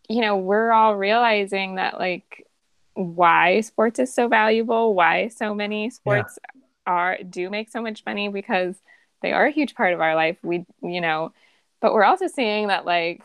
you 0.08 0.22
know, 0.22 0.38
we're 0.38 0.72
all 0.72 0.96
realizing 0.96 1.76
that 1.76 2.00
like 2.00 2.48
why 2.94 3.62
sports 3.62 4.00
is 4.00 4.14
so 4.14 4.28
valuable, 4.28 4.94
why 4.94 5.30
so 5.30 5.54
many 5.54 5.90
sports 5.90 6.38
yeah. 6.44 6.62
are 6.86 7.18
do 7.28 7.50
make 7.50 7.70
so 7.70 7.82
much 7.82 8.04
money 8.06 8.28
because 8.28 8.76
they 9.22 9.32
are 9.32 9.46
a 9.46 9.52
huge 9.52 9.76
part 9.76 9.94
of 9.94 10.02
our 10.02 10.16
life. 10.16 10.38
We, 10.44 10.66
you 10.82 11.02
know, 11.02 11.34
but 11.82 11.94
we're 11.94 12.04
also 12.04 12.28
seeing 12.28 12.68
that 12.68 12.86
like 12.86 13.24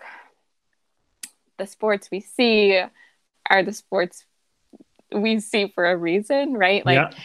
the 1.58 1.66
sports 1.66 2.08
we 2.10 2.20
see 2.20 2.80
are 3.50 3.62
the 3.62 3.72
sports 3.72 4.24
we 5.12 5.40
see 5.40 5.68
for 5.74 5.90
a 5.90 5.96
reason, 5.96 6.54
right? 6.54 6.86
Like, 6.86 6.96
yeah. 6.96 7.18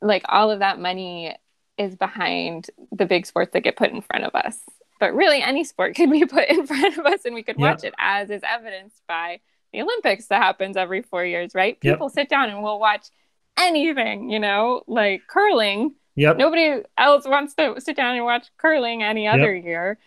like 0.00 0.24
all 0.28 0.50
of 0.50 0.60
that 0.60 0.80
money 0.80 1.36
is 1.78 1.94
behind 1.96 2.70
the 2.92 3.06
big 3.06 3.26
sports 3.26 3.52
that 3.52 3.60
get 3.60 3.76
put 3.76 3.90
in 3.90 4.00
front 4.00 4.24
of 4.24 4.34
us. 4.34 4.58
But 5.00 5.14
really, 5.14 5.40
any 5.40 5.64
sport 5.64 5.94
could 5.96 6.10
be 6.10 6.24
put 6.26 6.48
in 6.48 6.66
front 6.66 6.98
of 6.98 7.06
us 7.06 7.24
and 7.24 7.34
we 7.34 7.42
could 7.42 7.56
watch 7.56 7.84
it, 7.84 7.94
as 7.98 8.30
is 8.30 8.42
evidenced 8.44 9.02
by 9.06 9.40
the 9.72 9.82
Olympics 9.82 10.26
that 10.26 10.42
happens 10.42 10.76
every 10.76 11.02
four 11.02 11.24
years, 11.24 11.54
right? 11.54 11.78
People 11.80 12.06
yep. 12.06 12.14
sit 12.14 12.28
down 12.28 12.48
and 12.48 12.62
we'll 12.62 12.80
watch 12.80 13.08
anything, 13.58 14.30
you 14.30 14.40
know, 14.40 14.82
like 14.86 15.22
curling 15.28 15.94
Yep. 16.18 16.36
Nobody 16.36 16.82
else 16.98 17.28
wants 17.28 17.54
to 17.54 17.80
sit 17.80 17.96
down 17.96 18.16
and 18.16 18.24
watch 18.24 18.48
curling 18.56 19.04
any 19.04 19.28
other 19.28 19.54
yep. 19.54 19.64
year. 19.64 19.98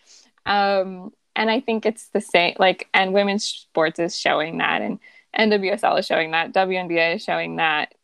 Um, 0.44 1.10
and 1.34 1.50
I 1.50 1.60
think 1.60 1.86
it's 1.86 2.08
the 2.08 2.20
same. 2.20 2.54
Like, 2.58 2.86
and 2.92 3.14
women's 3.14 3.44
sports 3.44 3.98
is 3.98 4.14
showing 4.14 4.58
that, 4.58 4.82
and 4.82 4.98
NWSL 5.38 5.98
is 5.98 6.04
showing 6.04 6.32
that, 6.32 6.52
WNBA 6.52 7.16
is 7.16 7.24
showing 7.24 7.56
that. 7.56 7.94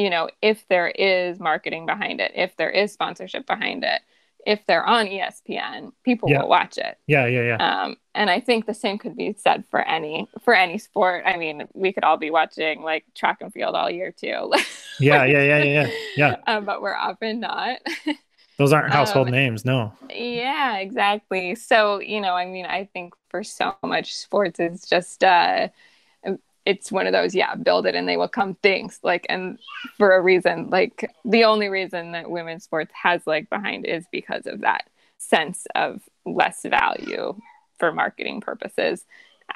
You 0.00 0.08
know, 0.08 0.30
if 0.40 0.66
there 0.68 0.88
is 0.88 1.38
marketing 1.38 1.84
behind 1.84 2.20
it, 2.20 2.32
if 2.34 2.56
there 2.56 2.70
is 2.70 2.90
sponsorship 2.90 3.46
behind 3.46 3.84
it, 3.84 4.00
if 4.46 4.64
they're 4.66 4.84
on 4.84 5.06
ESPN, 5.06 5.92
people 6.04 6.30
yeah. 6.30 6.40
will 6.40 6.48
watch 6.48 6.78
it. 6.78 6.96
Yeah, 7.06 7.26
yeah, 7.26 7.42
yeah. 7.42 7.56
Um, 7.82 7.96
and 8.14 8.30
I 8.30 8.40
think 8.40 8.64
the 8.64 8.72
same 8.72 8.96
could 8.96 9.14
be 9.14 9.34
said 9.38 9.64
for 9.70 9.80
any 9.80 10.26
for 10.42 10.54
any 10.54 10.78
sport. 10.78 11.24
I 11.26 11.36
mean, 11.36 11.68
we 11.74 11.92
could 11.92 12.04
all 12.04 12.16
be 12.16 12.30
watching 12.30 12.82
like 12.82 13.04
track 13.14 13.42
and 13.42 13.52
field 13.52 13.74
all 13.74 13.90
year 13.90 14.10
too. 14.10 14.52
yeah, 15.00 15.24
yeah, 15.24 15.42
yeah, 15.42 15.62
yeah, 15.62 15.90
yeah. 16.16 16.36
Um, 16.46 16.64
but 16.64 16.80
we're 16.80 16.94
often 16.94 17.40
not. 17.40 17.80
Those 18.56 18.72
aren't 18.72 18.92
household 18.92 19.28
um, 19.28 19.32
names, 19.32 19.64
no. 19.64 19.92
Yeah, 20.10 20.78
exactly. 20.78 21.54
So 21.54 22.00
you 22.00 22.20
know, 22.20 22.34
I 22.34 22.46
mean, 22.46 22.66
I 22.66 22.88
think 22.92 23.14
for 23.28 23.44
so 23.44 23.74
much 23.82 24.14
sports 24.14 24.60
is 24.60 24.82
just 24.82 25.22
uh, 25.24 25.68
it's 26.66 26.92
one 26.92 27.06
of 27.06 27.12
those 27.12 27.34
yeah 27.34 27.54
build 27.54 27.86
it 27.86 27.94
and 27.94 28.08
they 28.08 28.16
will 28.16 28.28
come 28.28 28.54
things 28.56 29.00
like 29.02 29.26
and 29.28 29.58
for 29.96 30.14
a 30.14 30.20
reason 30.20 30.68
like 30.70 31.10
the 31.24 31.44
only 31.44 31.68
reason 31.68 32.12
that 32.12 32.30
women's 32.30 32.64
sports 32.64 32.92
has 32.94 33.22
like 33.26 33.48
behind 33.48 33.86
is 33.86 34.04
because 34.12 34.46
of 34.46 34.60
that 34.60 34.88
sense 35.20 35.66
of 35.74 36.00
less 36.24 36.62
value 36.62 37.34
for 37.78 37.92
marketing 37.92 38.40
purposes. 38.40 39.04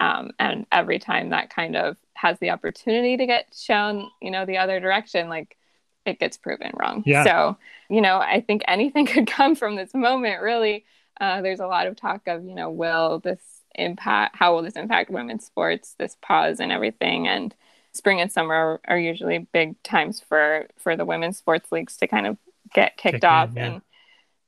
Um, 0.01 0.33
and 0.39 0.67
every 0.73 0.99
time 0.99 1.31
that 1.31 1.51
kind 1.51 1.77
of 1.77 1.97
has 2.15 2.39
the 2.41 2.51
opportunity 2.51 3.17
to 3.17 3.27
get 3.27 3.47
shown 3.55 4.11
you 4.21 4.31
know 4.31 4.47
the 4.47 4.59
other 4.59 4.81
direction 4.81 5.29
like 5.29 5.57
it 6.05 6.19
gets 6.19 6.37
proven 6.37 6.73
wrong. 6.75 7.03
Yeah. 7.07 7.25
so 7.25 7.57
you 7.89 8.01
know 8.01 8.19
i 8.19 8.41
think 8.41 8.63
anything 8.67 9.07
could 9.15 9.27
come 9.27 9.55
from 9.55 9.77
this 9.77 9.95
moment 9.95 10.43
really. 10.43 10.85
Uh, 11.21 11.43
there's 11.43 11.61
a 11.61 11.67
lot 11.69 11.87
of 11.87 11.95
talk 11.95 12.27
of 12.27 12.45
you 12.45 12.57
know 12.57 12.71
will 12.71 13.21
this 13.21 13.54
impact 13.75 14.37
how 14.37 14.55
will 14.55 14.63
this 14.63 14.77
impact 14.77 15.11
women's 15.11 15.45
sports 15.45 15.95
this 15.99 16.17
pause 16.23 16.61
and 16.61 16.73
everything 16.73 17.27
and 17.29 17.55
spring 17.93 18.21
and 18.21 18.31
summer 18.31 18.81
are, 18.87 18.99
usually 18.99 19.47
big 19.53 19.81
times 19.83 20.21
for 20.21 20.67
for 20.77 20.97
the 20.97 21.05
women's 21.05 21.39
sports 21.39 21.71
leagues 21.71 21.97
to 21.97 22.07
kind 22.07 22.27
of 22.27 22.37
get 22.75 22.97
kicked 22.97 23.17
Kick 23.17 23.25
off 23.25 23.51
in, 23.51 23.57
yeah. 23.57 23.65
and 23.67 23.83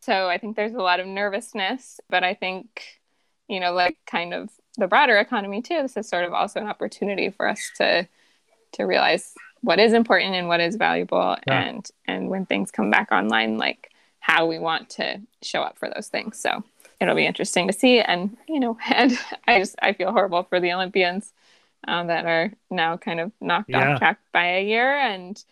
so 0.00 0.28
i 0.28 0.38
think 0.38 0.56
there's 0.56 0.74
a 0.74 0.82
lot 0.82 1.00
of 1.00 1.06
nervousness 1.06 2.00
but 2.10 2.24
i 2.24 2.34
think 2.34 3.00
you 3.48 3.60
know 3.60 3.72
like 3.72 3.96
kind 4.06 4.34
of 4.34 4.50
the 4.76 4.88
broader 4.88 5.16
economy 5.16 5.62
too 5.62 5.80
this 5.82 5.96
is 5.96 6.08
sort 6.08 6.24
of 6.24 6.32
also 6.32 6.60
an 6.60 6.66
opportunity 6.66 7.30
for 7.30 7.48
us 7.48 7.70
to 7.76 8.06
to 8.72 8.84
realize 8.84 9.32
what 9.62 9.78
is 9.78 9.92
important 9.92 10.34
and 10.34 10.48
what 10.48 10.60
is 10.60 10.76
valuable 10.76 11.36
yeah. 11.46 11.62
and 11.62 11.88
and 12.06 12.28
when 12.28 12.46
things 12.46 12.70
come 12.70 12.90
back 12.90 13.10
online 13.12 13.58
like 13.58 13.90
how 14.20 14.46
we 14.46 14.58
want 14.58 14.90
to 14.90 15.20
show 15.42 15.62
up 15.62 15.78
for 15.78 15.88
those 15.94 16.08
things 16.08 16.38
so 16.38 16.64
it'll 17.00 17.14
be 17.14 17.26
interesting 17.26 17.66
to 17.68 17.72
see. 17.72 18.00
And 18.00 18.36
you 18.48 18.60
know, 18.60 18.78
and 18.92 19.18
I 19.46 19.58
just 19.58 19.76
I 19.80 19.92
feel 19.92 20.12
horrible 20.12 20.44
for 20.44 20.60
the 20.60 20.72
Olympians 20.72 21.32
um, 21.86 22.08
that 22.08 22.26
are 22.26 22.52
now 22.70 22.96
kind 22.96 23.20
of 23.20 23.32
knocked 23.40 23.70
yeah. 23.70 23.92
off 23.92 23.98
track 23.98 24.20
by 24.32 24.56
a 24.56 24.64
year. 24.64 24.96
And 24.96 25.42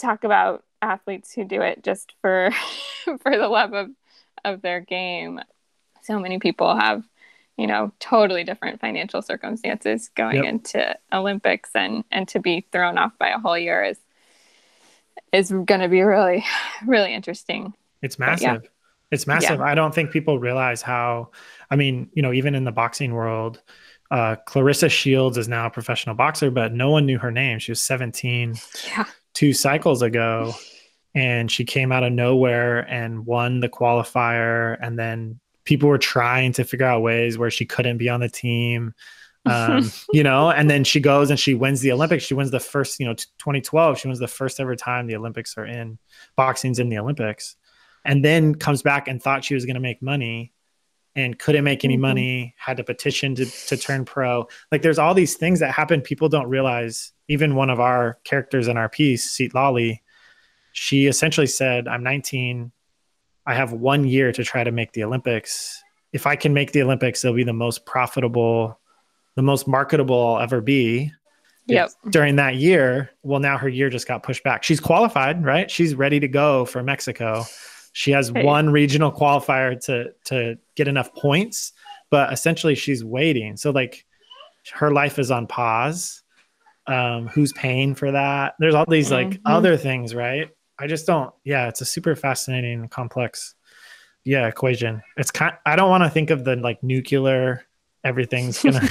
talk 0.00 0.24
about 0.24 0.64
athletes 0.82 1.32
who 1.32 1.44
do 1.44 1.62
it 1.62 1.82
just 1.82 2.14
for 2.20 2.50
for 3.04 3.36
the 3.36 3.48
love 3.48 3.72
of 3.72 3.90
of 4.44 4.62
their 4.62 4.80
game. 4.80 5.40
So 6.02 6.18
many 6.18 6.38
people 6.38 6.76
have 6.76 7.04
you 7.56 7.66
know 7.66 7.92
totally 7.98 8.44
different 8.44 8.80
financial 8.80 9.22
circumstances 9.22 10.10
going 10.14 10.36
yep. 10.36 10.44
into 10.44 10.96
olympics 11.12 11.70
and 11.74 12.04
and 12.10 12.26
to 12.28 12.40
be 12.40 12.66
thrown 12.72 12.98
off 12.98 13.12
by 13.18 13.28
a 13.28 13.38
whole 13.38 13.58
year 13.58 13.84
is 13.84 13.98
is 15.32 15.50
going 15.50 15.80
to 15.80 15.88
be 15.88 16.02
really 16.02 16.44
really 16.86 17.14
interesting 17.14 17.72
it's 18.02 18.18
massive 18.18 18.68
it's 19.14 19.26
massive. 19.26 19.60
Yeah. 19.60 19.64
I 19.64 19.74
don't 19.74 19.94
think 19.94 20.10
people 20.10 20.38
realize 20.38 20.82
how, 20.82 21.30
I 21.70 21.76
mean, 21.76 22.10
you 22.12 22.22
know, 22.22 22.32
even 22.32 22.54
in 22.54 22.64
the 22.64 22.72
boxing 22.72 23.14
world, 23.14 23.62
uh, 24.10 24.36
Claressa 24.46 24.90
Shields 24.90 25.38
is 25.38 25.48
now 25.48 25.66
a 25.66 25.70
professional 25.70 26.14
boxer, 26.14 26.50
but 26.50 26.72
no 26.72 26.90
one 26.90 27.06
knew 27.06 27.18
her 27.18 27.30
name. 27.30 27.58
She 27.58 27.72
was 27.72 27.80
17 27.80 28.54
yeah. 28.88 29.04
two 29.32 29.52
cycles 29.52 30.02
ago. 30.02 30.54
And 31.16 31.50
she 31.50 31.64
came 31.64 31.92
out 31.92 32.02
of 32.02 32.12
nowhere 32.12 32.80
and 32.90 33.24
won 33.24 33.60
the 33.60 33.68
qualifier. 33.68 34.76
And 34.80 34.98
then 34.98 35.38
people 35.64 35.88
were 35.88 35.98
trying 35.98 36.52
to 36.54 36.64
figure 36.64 36.86
out 36.86 37.02
ways 37.02 37.38
where 37.38 37.50
she 37.50 37.64
couldn't 37.64 37.98
be 37.98 38.08
on 38.08 38.20
the 38.20 38.28
team. 38.28 38.94
um, 39.46 39.92
you 40.12 40.22
know, 40.22 40.50
and 40.50 40.70
then 40.70 40.84
she 40.84 41.00
goes 41.00 41.28
and 41.30 41.38
she 41.38 41.54
wins 41.54 41.82
the 41.82 41.92
Olympics. 41.92 42.24
She 42.24 42.34
wins 42.34 42.50
the 42.50 42.58
first, 42.58 42.98
you 42.98 43.06
know, 43.06 43.14
2012. 43.14 43.98
She 43.98 44.08
wins 44.08 44.18
the 44.18 44.26
first 44.26 44.58
ever 44.58 44.74
time 44.74 45.06
the 45.06 45.16
Olympics 45.16 45.56
are 45.58 45.66
in 45.66 45.98
boxing's 46.34 46.78
in 46.78 46.88
the 46.88 46.98
Olympics 46.98 47.56
and 48.04 48.24
then 48.24 48.54
comes 48.54 48.82
back 48.82 49.08
and 49.08 49.22
thought 49.22 49.44
she 49.44 49.54
was 49.54 49.64
going 49.64 49.74
to 49.74 49.80
make 49.80 50.02
money 50.02 50.52
and 51.16 51.38
couldn't 51.38 51.64
make 51.64 51.84
any 51.84 51.94
mm-hmm. 51.94 52.02
money, 52.02 52.54
had 52.58 52.76
to 52.76 52.84
petition 52.84 53.34
to, 53.36 53.46
to 53.46 53.76
turn 53.76 54.04
pro. 54.04 54.46
Like 54.72 54.82
there's 54.82 54.98
all 54.98 55.14
these 55.14 55.36
things 55.36 55.60
that 55.60 55.72
happen 55.72 56.00
people 56.00 56.28
don't 56.28 56.48
realize. 56.48 57.12
Even 57.28 57.54
one 57.54 57.70
of 57.70 57.80
our 57.80 58.18
characters 58.24 58.68
in 58.68 58.76
our 58.76 58.88
piece, 58.88 59.30
Seat 59.30 59.54
Lawley, 59.54 60.02
she 60.72 61.06
essentially 61.06 61.46
said, 61.46 61.88
I'm 61.88 62.02
19. 62.02 62.72
I 63.46 63.54
have 63.54 63.72
one 63.72 64.04
year 64.04 64.32
to 64.32 64.44
try 64.44 64.64
to 64.64 64.72
make 64.72 64.92
the 64.92 65.04
Olympics. 65.04 65.82
If 66.12 66.26
I 66.26 66.36
can 66.36 66.52
make 66.52 66.72
the 66.72 66.82
Olympics, 66.82 67.24
it'll 67.24 67.36
be 67.36 67.44
the 67.44 67.52
most 67.52 67.86
profitable, 67.86 68.78
the 69.36 69.42
most 69.42 69.66
marketable 69.66 70.34
I'll 70.34 70.42
ever 70.42 70.60
be. 70.60 71.12
Yep. 71.66 71.90
During 72.10 72.36
that 72.36 72.56
year, 72.56 73.10
well, 73.22 73.40
now 73.40 73.56
her 73.56 73.68
year 73.68 73.88
just 73.88 74.06
got 74.06 74.22
pushed 74.22 74.44
back. 74.44 74.64
She's 74.64 74.80
qualified, 74.80 75.42
right? 75.44 75.70
She's 75.70 75.94
ready 75.94 76.20
to 76.20 76.28
go 76.28 76.66
for 76.66 76.82
Mexico 76.82 77.44
she 77.94 78.10
has 78.10 78.28
hey. 78.28 78.42
one 78.42 78.70
regional 78.70 79.12
qualifier 79.12 79.80
to 79.84 80.12
to 80.24 80.58
get 80.74 80.88
enough 80.88 81.14
points, 81.14 81.72
but 82.10 82.32
essentially 82.32 82.74
she's 82.74 83.04
waiting. 83.04 83.56
So 83.56 83.70
like 83.70 84.04
her 84.72 84.90
life 84.90 85.18
is 85.18 85.30
on 85.30 85.46
pause. 85.46 86.22
Um, 86.86 87.28
who's 87.28 87.52
paying 87.52 87.94
for 87.94 88.10
that? 88.10 88.56
There's 88.58 88.74
all 88.74 88.84
these 88.86 89.12
like 89.12 89.28
mm-hmm. 89.28 89.46
other 89.46 89.76
things, 89.76 90.12
right? 90.12 90.50
I 90.76 90.88
just 90.88 91.06
don't. 91.06 91.32
Yeah, 91.44 91.68
it's 91.68 91.82
a 91.82 91.84
super 91.84 92.16
fascinating, 92.16 92.88
complex, 92.88 93.54
yeah, 94.24 94.48
equation. 94.48 95.00
It's 95.16 95.30
kind. 95.30 95.56
I 95.64 95.76
don't 95.76 95.88
want 95.88 96.02
to 96.02 96.10
think 96.10 96.30
of 96.30 96.44
the 96.44 96.56
like 96.56 96.82
nuclear. 96.82 97.64
Everything's 98.02 98.60
gonna 98.60 98.88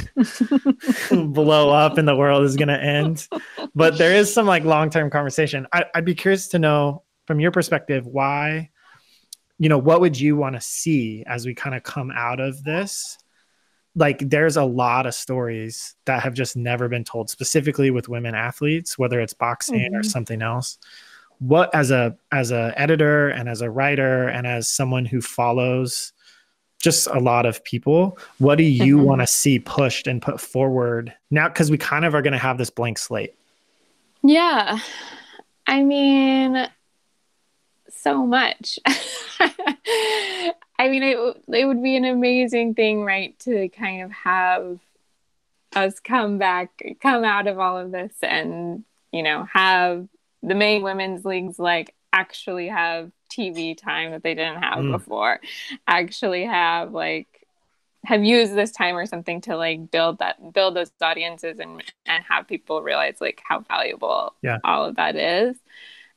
blow 1.12 1.72
up 1.72 1.98
and 1.98 2.07
the 2.07 2.15
world 2.15 2.43
is 2.45 2.55
gonna 2.55 2.77
end, 2.77 3.27
but 3.75 3.98
there 3.98 4.15
is 4.15 4.33
some 4.33 4.48
like 4.48 4.63
long 4.63 4.89
term 4.89 5.10
conversation. 5.10 5.67
I, 5.74 5.86
I'd 5.93 6.05
be 6.05 6.15
curious 6.15 6.48
to 6.48 6.57
know 6.57 7.03
from 7.27 7.41
your 7.41 7.51
perspective 7.51 8.07
why 8.07 8.69
you 9.60 9.69
know, 9.69 9.77
what 9.77 10.01
would 10.01 10.19
you 10.19 10.36
want 10.36 10.55
to 10.55 10.62
see 10.62 11.24
as 11.27 11.45
we 11.45 11.53
kind 11.53 11.75
of 11.75 11.83
come 11.83 12.12
out 12.12 12.39
of 12.39 12.63
this? 12.63 13.17
Like, 13.95 14.27
there's 14.27 14.57
a 14.57 14.63
lot 14.63 15.05
of 15.05 15.13
stories 15.13 15.95
that 16.05 16.24
have 16.24 16.33
just 16.33 16.55
never 16.55 16.89
been 16.89 17.03
told, 17.03 17.29
specifically 17.29 17.91
with 17.91 18.10
women 18.10 18.33
athletes, 18.33 18.98
whether 18.98 19.19
it's 19.19 19.33
boxing 19.33 19.91
mm-hmm. 19.91 19.95
or 19.95 20.03
something 20.03 20.41
else. 20.41 20.79
What, 21.39 21.74
as 21.75 21.91
a 21.91 22.17
as 22.31 22.51
a 22.51 22.74
editor 22.75 23.29
and 23.29 23.50
as 23.50 23.62
a 23.62 23.69
writer 23.69 24.27
and 24.29 24.48
as 24.48 24.67
someone 24.67 25.05
who 25.05 25.22
follows 25.22 26.13
just 26.81 27.07
a 27.07 27.19
lot 27.19 27.45
of 27.45 27.63
people, 27.63 28.17
what 28.39 28.55
do 28.55 28.63
you 28.63 28.98
mm-hmm. 28.98 29.05
want 29.05 29.22
to 29.22 29.27
see 29.27 29.60
pushed 29.60 30.07
and 30.07 30.22
put 30.22 30.39
forward 30.41 31.13
now? 31.31 31.48
Because 31.48 31.69
we 31.69 31.77
kind 31.77 32.05
of 32.05 32.15
are 32.15 32.22
going 32.22 32.33
to 32.33 32.39
have 32.39 32.57
this 32.57 32.69
blank 32.69 32.98
slate. 32.98 33.36
Yeah. 34.24 34.79
I 35.67 35.83
mean, 35.83 36.67
so 38.03 38.25
much. 38.25 38.77
I 38.86 40.89
mean, 40.89 41.03
it, 41.03 41.17
it 41.48 41.65
would 41.65 41.81
be 41.81 41.95
an 41.95 42.05
amazing 42.05 42.75
thing, 42.75 43.03
right, 43.03 43.38
to 43.39 43.69
kind 43.69 44.03
of 44.03 44.12
have 44.12 44.79
us 45.75 46.00
come 46.00 46.38
back, 46.38 46.69
come 47.01 47.24
out 47.24 47.48
of 47.48 47.57
all 47.57 47.77
of 47.77 47.91
this 47.91 48.13
and, 48.22 48.83
you 49.12 49.24
know, 49.24 49.48
have 49.51 50.07
the 50.41 50.55
main 50.55 50.83
women's 50.83 51.25
leagues 51.25 51.57
like 51.57 51.95
actually 52.12 52.67
have 52.67 53.12
TV 53.31 53.77
time 53.77 54.12
that 54.12 54.24
they 54.24 54.36
didn't 54.36 54.62
have 54.62 54.79
mm. 54.79 54.91
before, 54.91 55.39
actually 55.88 56.45
have 56.45 56.91
like 56.91 57.27
have 58.05 58.24
used 58.24 58.53
this 58.53 58.72
time 58.72 58.98
or 58.98 59.05
something 59.05 59.39
to 59.39 59.55
like 59.55 59.89
build 59.89 60.19
that 60.19 60.53
build 60.53 60.75
those 60.75 60.91
audiences 61.01 61.57
and 61.60 61.81
and 62.05 62.24
have 62.25 62.48
people 62.48 62.81
realize 62.81 63.15
like 63.22 63.41
how 63.48 63.62
valuable 63.62 64.33
yeah. 64.41 64.57
all 64.65 64.86
of 64.86 64.98
that 64.98 65.15
is 65.15 65.55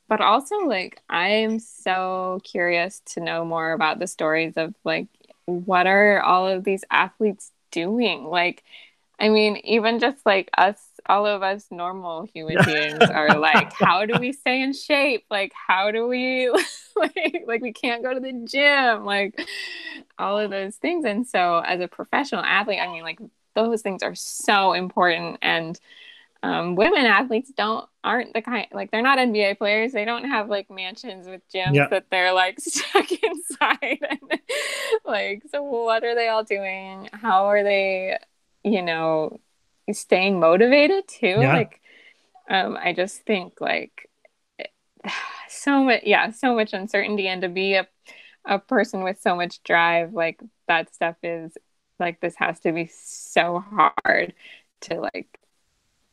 but 0.09 0.21
also 0.21 0.57
like 0.61 1.01
i'm 1.09 1.59
so 1.59 2.41
curious 2.45 3.01
to 3.01 3.21
know 3.21 3.45
more 3.45 3.73
about 3.73 3.99
the 3.99 4.07
stories 4.07 4.55
of 4.57 4.75
like 4.85 5.09
what 5.47 5.87
are 5.87 6.21
all 6.21 6.47
of 6.47 6.65
these 6.65 6.85
athletes 6.91 7.53
doing? 7.71 8.25
Like 8.25 8.63
i 9.19 9.31
mean 9.31 9.57
even 9.65 9.99
just 9.99 10.27
like 10.27 10.51
us 10.59 10.79
all 11.07 11.25
of 11.25 11.43
us 11.43 11.67
normal 11.71 12.29
human 12.35 12.57
beings 12.67 12.99
are 13.01 13.39
like 13.39 13.73
how 13.73 14.05
do 14.05 14.19
we 14.19 14.33
stay 14.33 14.61
in 14.61 14.73
shape? 14.73 15.25
Like 15.31 15.53
how 15.55 15.91
do 15.91 16.07
we 16.07 16.51
like 16.97 17.45
like 17.47 17.63
we 17.63 17.73
can't 17.73 18.03
go 18.03 18.13
to 18.13 18.21
the 18.21 18.33
gym? 18.45 19.05
Like 19.05 19.41
all 20.19 20.39
of 20.39 20.51
those 20.51 20.77
things. 20.77 21.05
And 21.05 21.27
so 21.27 21.59
as 21.61 21.81
a 21.81 21.89
professional 21.89 22.43
athlete 22.43 22.81
i 22.81 22.89
mean 22.89 23.03
like 23.03 23.21
those 23.55 23.83
things 23.83 24.03
are 24.03 24.15
so 24.15 24.75
important. 24.75 25.39
And 25.41 25.79
um, 26.43 26.77
women 26.77 27.07
athletes 27.07 27.51
don't 27.57 27.89
aren't 28.05 28.33
the 28.35 28.43
kind 28.43 28.67
like 28.73 28.91
they're 28.91 29.03
not 29.03 29.19
NBA 29.19 29.59
players. 29.59 29.93
They 29.93 30.05
don't 30.05 30.29
have 30.29 30.49
like 30.49 30.71
mansions 30.71 31.27
with 31.27 31.43
gyms 31.53 31.75
yeah. 31.75 31.89
that 31.89 32.07
they're 32.11 32.33
like 32.33 32.61
stuck 32.61 33.11
inside. 33.11 33.99
and, 34.09 34.41
like, 35.05 35.43
so 35.51 35.63
what 35.63 36.05
are 36.05 36.15
they 36.15 36.29
all 36.29 36.45
doing? 36.45 37.09
How 37.13 37.47
are 37.47 37.63
they, 37.63 38.19
you 38.63 38.83
know, 38.83 39.41
staying 39.93 40.39
motivated 40.39 41.09
too? 41.09 41.27
Yeah. 41.27 41.53
Like, 41.55 41.81
um, 42.49 42.77
I 42.81 42.93
just 42.93 43.23
think 43.23 43.61
like 43.61 44.09
so 45.49 45.83
much, 45.83 46.03
yeah, 46.05 46.31
so 46.31 46.55
much 46.55 46.73
uncertainty, 46.73 47.29
and 47.29 47.43
to 47.43 47.49
be 47.49 47.75
a 47.75 47.87
a 48.45 48.59
person 48.61 49.03
with 49.03 49.21
so 49.21 49.35
much 49.35 49.63
drive, 49.65 50.13
like 50.13 50.41
that 50.69 50.95
stuff 50.95 51.17
is 51.23 51.57
like 51.99 52.21
this 52.21 52.37
has 52.37 52.61
to 52.61 52.73
be 52.73 52.89
so 52.93 53.65
hard 54.05 54.35
to 54.83 55.01
like 55.01 55.39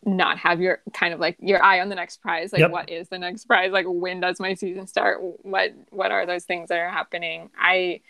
not 0.05 0.37
have 0.37 0.61
your 0.61 0.81
kind 0.93 1.13
of 1.13 1.19
like 1.19 1.37
your 1.39 1.63
eye 1.63 1.79
on 1.79 1.89
the 1.89 1.95
next 1.95 2.17
prize 2.21 2.51
like 2.51 2.59
yep. 2.59 2.71
what 2.71 2.89
is 2.89 3.09
the 3.09 3.19
next 3.19 3.45
prize? 3.45 3.71
Like 3.71 3.85
when 3.87 4.19
does 4.19 4.39
my 4.39 4.53
season 4.53 4.87
start? 4.87 5.19
What 5.43 5.73
what 5.89 6.11
are 6.11 6.25
those 6.25 6.45
things 6.45 6.69
that 6.69 6.79
are 6.79 6.89
happening? 6.89 7.49
I 7.57 8.01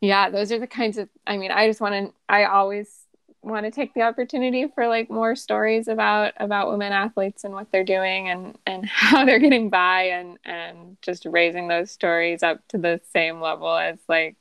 yeah 0.00 0.30
those 0.30 0.50
are 0.50 0.58
the 0.58 0.66
kinds 0.66 0.98
of 0.98 1.08
i 1.26 1.36
mean 1.36 1.50
i 1.50 1.66
just 1.68 1.80
want 1.80 1.92
to 1.92 2.14
i 2.28 2.44
always 2.44 3.04
want 3.42 3.64
to 3.64 3.70
take 3.70 3.94
the 3.94 4.02
opportunity 4.02 4.66
for 4.74 4.86
like 4.86 5.10
more 5.10 5.34
stories 5.34 5.88
about 5.88 6.34
about 6.36 6.70
women 6.70 6.92
athletes 6.92 7.44
and 7.44 7.54
what 7.54 7.70
they're 7.72 7.84
doing 7.84 8.28
and 8.28 8.58
and 8.66 8.86
how 8.88 9.24
they're 9.24 9.38
getting 9.38 9.70
by 9.70 10.04
and 10.04 10.38
and 10.44 10.96
just 11.02 11.24
raising 11.24 11.68
those 11.68 11.90
stories 11.90 12.42
up 12.42 12.66
to 12.68 12.78
the 12.78 13.00
same 13.12 13.40
level 13.40 13.74
as 13.74 13.98
like 14.08 14.36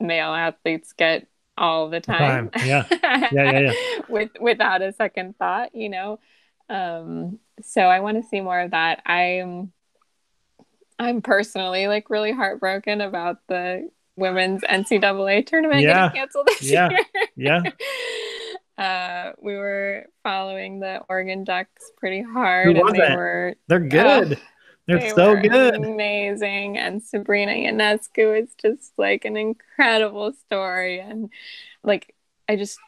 male 0.00 0.34
athletes 0.34 0.92
get 0.92 1.26
all 1.56 1.88
the 1.90 2.00
time. 2.00 2.50
time. 2.50 2.66
Yeah. 2.66 2.86
yeah, 2.90 3.28
yeah, 3.32 3.58
yeah. 3.60 3.72
With 4.08 4.30
without 4.40 4.82
a 4.82 4.92
second 4.92 5.36
thought, 5.38 5.74
you 5.74 5.88
know. 5.88 6.18
Um, 6.68 7.38
so 7.62 7.82
I 7.82 8.00
want 8.00 8.22
to 8.22 8.28
see 8.28 8.40
more 8.40 8.60
of 8.60 8.70
that. 8.70 9.02
I'm 9.06 9.72
I'm 10.98 11.22
personally 11.22 11.86
like 11.86 12.10
really 12.10 12.32
heartbroken 12.32 13.00
about 13.00 13.38
the 13.48 13.90
women's 14.16 14.62
NCAA 14.62 15.46
tournament 15.46 15.80
yeah. 15.82 16.08
getting 16.08 16.20
canceled 16.20 16.46
this 16.46 16.70
yeah. 16.70 16.90
year. 16.90 17.04
yeah. 17.36 17.62
Uh, 18.78 19.32
we 19.40 19.54
were 19.54 20.06
following 20.24 20.80
the 20.80 21.00
Oregon 21.08 21.44
Ducks 21.44 21.92
pretty 21.98 22.22
hard, 22.22 22.74
and 22.76 22.96
they 22.96 23.14
were 23.14 23.54
they're 23.68 23.78
good. 23.78 24.40
They're 24.86 24.98
they 24.98 25.10
so 25.10 25.36
good. 25.40 25.76
Amazing. 25.76 26.78
And 26.78 27.02
Sabrina 27.02 27.52
Ionescu 27.52 28.42
is 28.42 28.54
just 28.60 28.92
like 28.98 29.24
an 29.24 29.36
incredible 29.36 30.32
story. 30.32 31.00
And 31.00 31.30
like, 31.84 32.14
I 32.48 32.56
just 32.56 32.78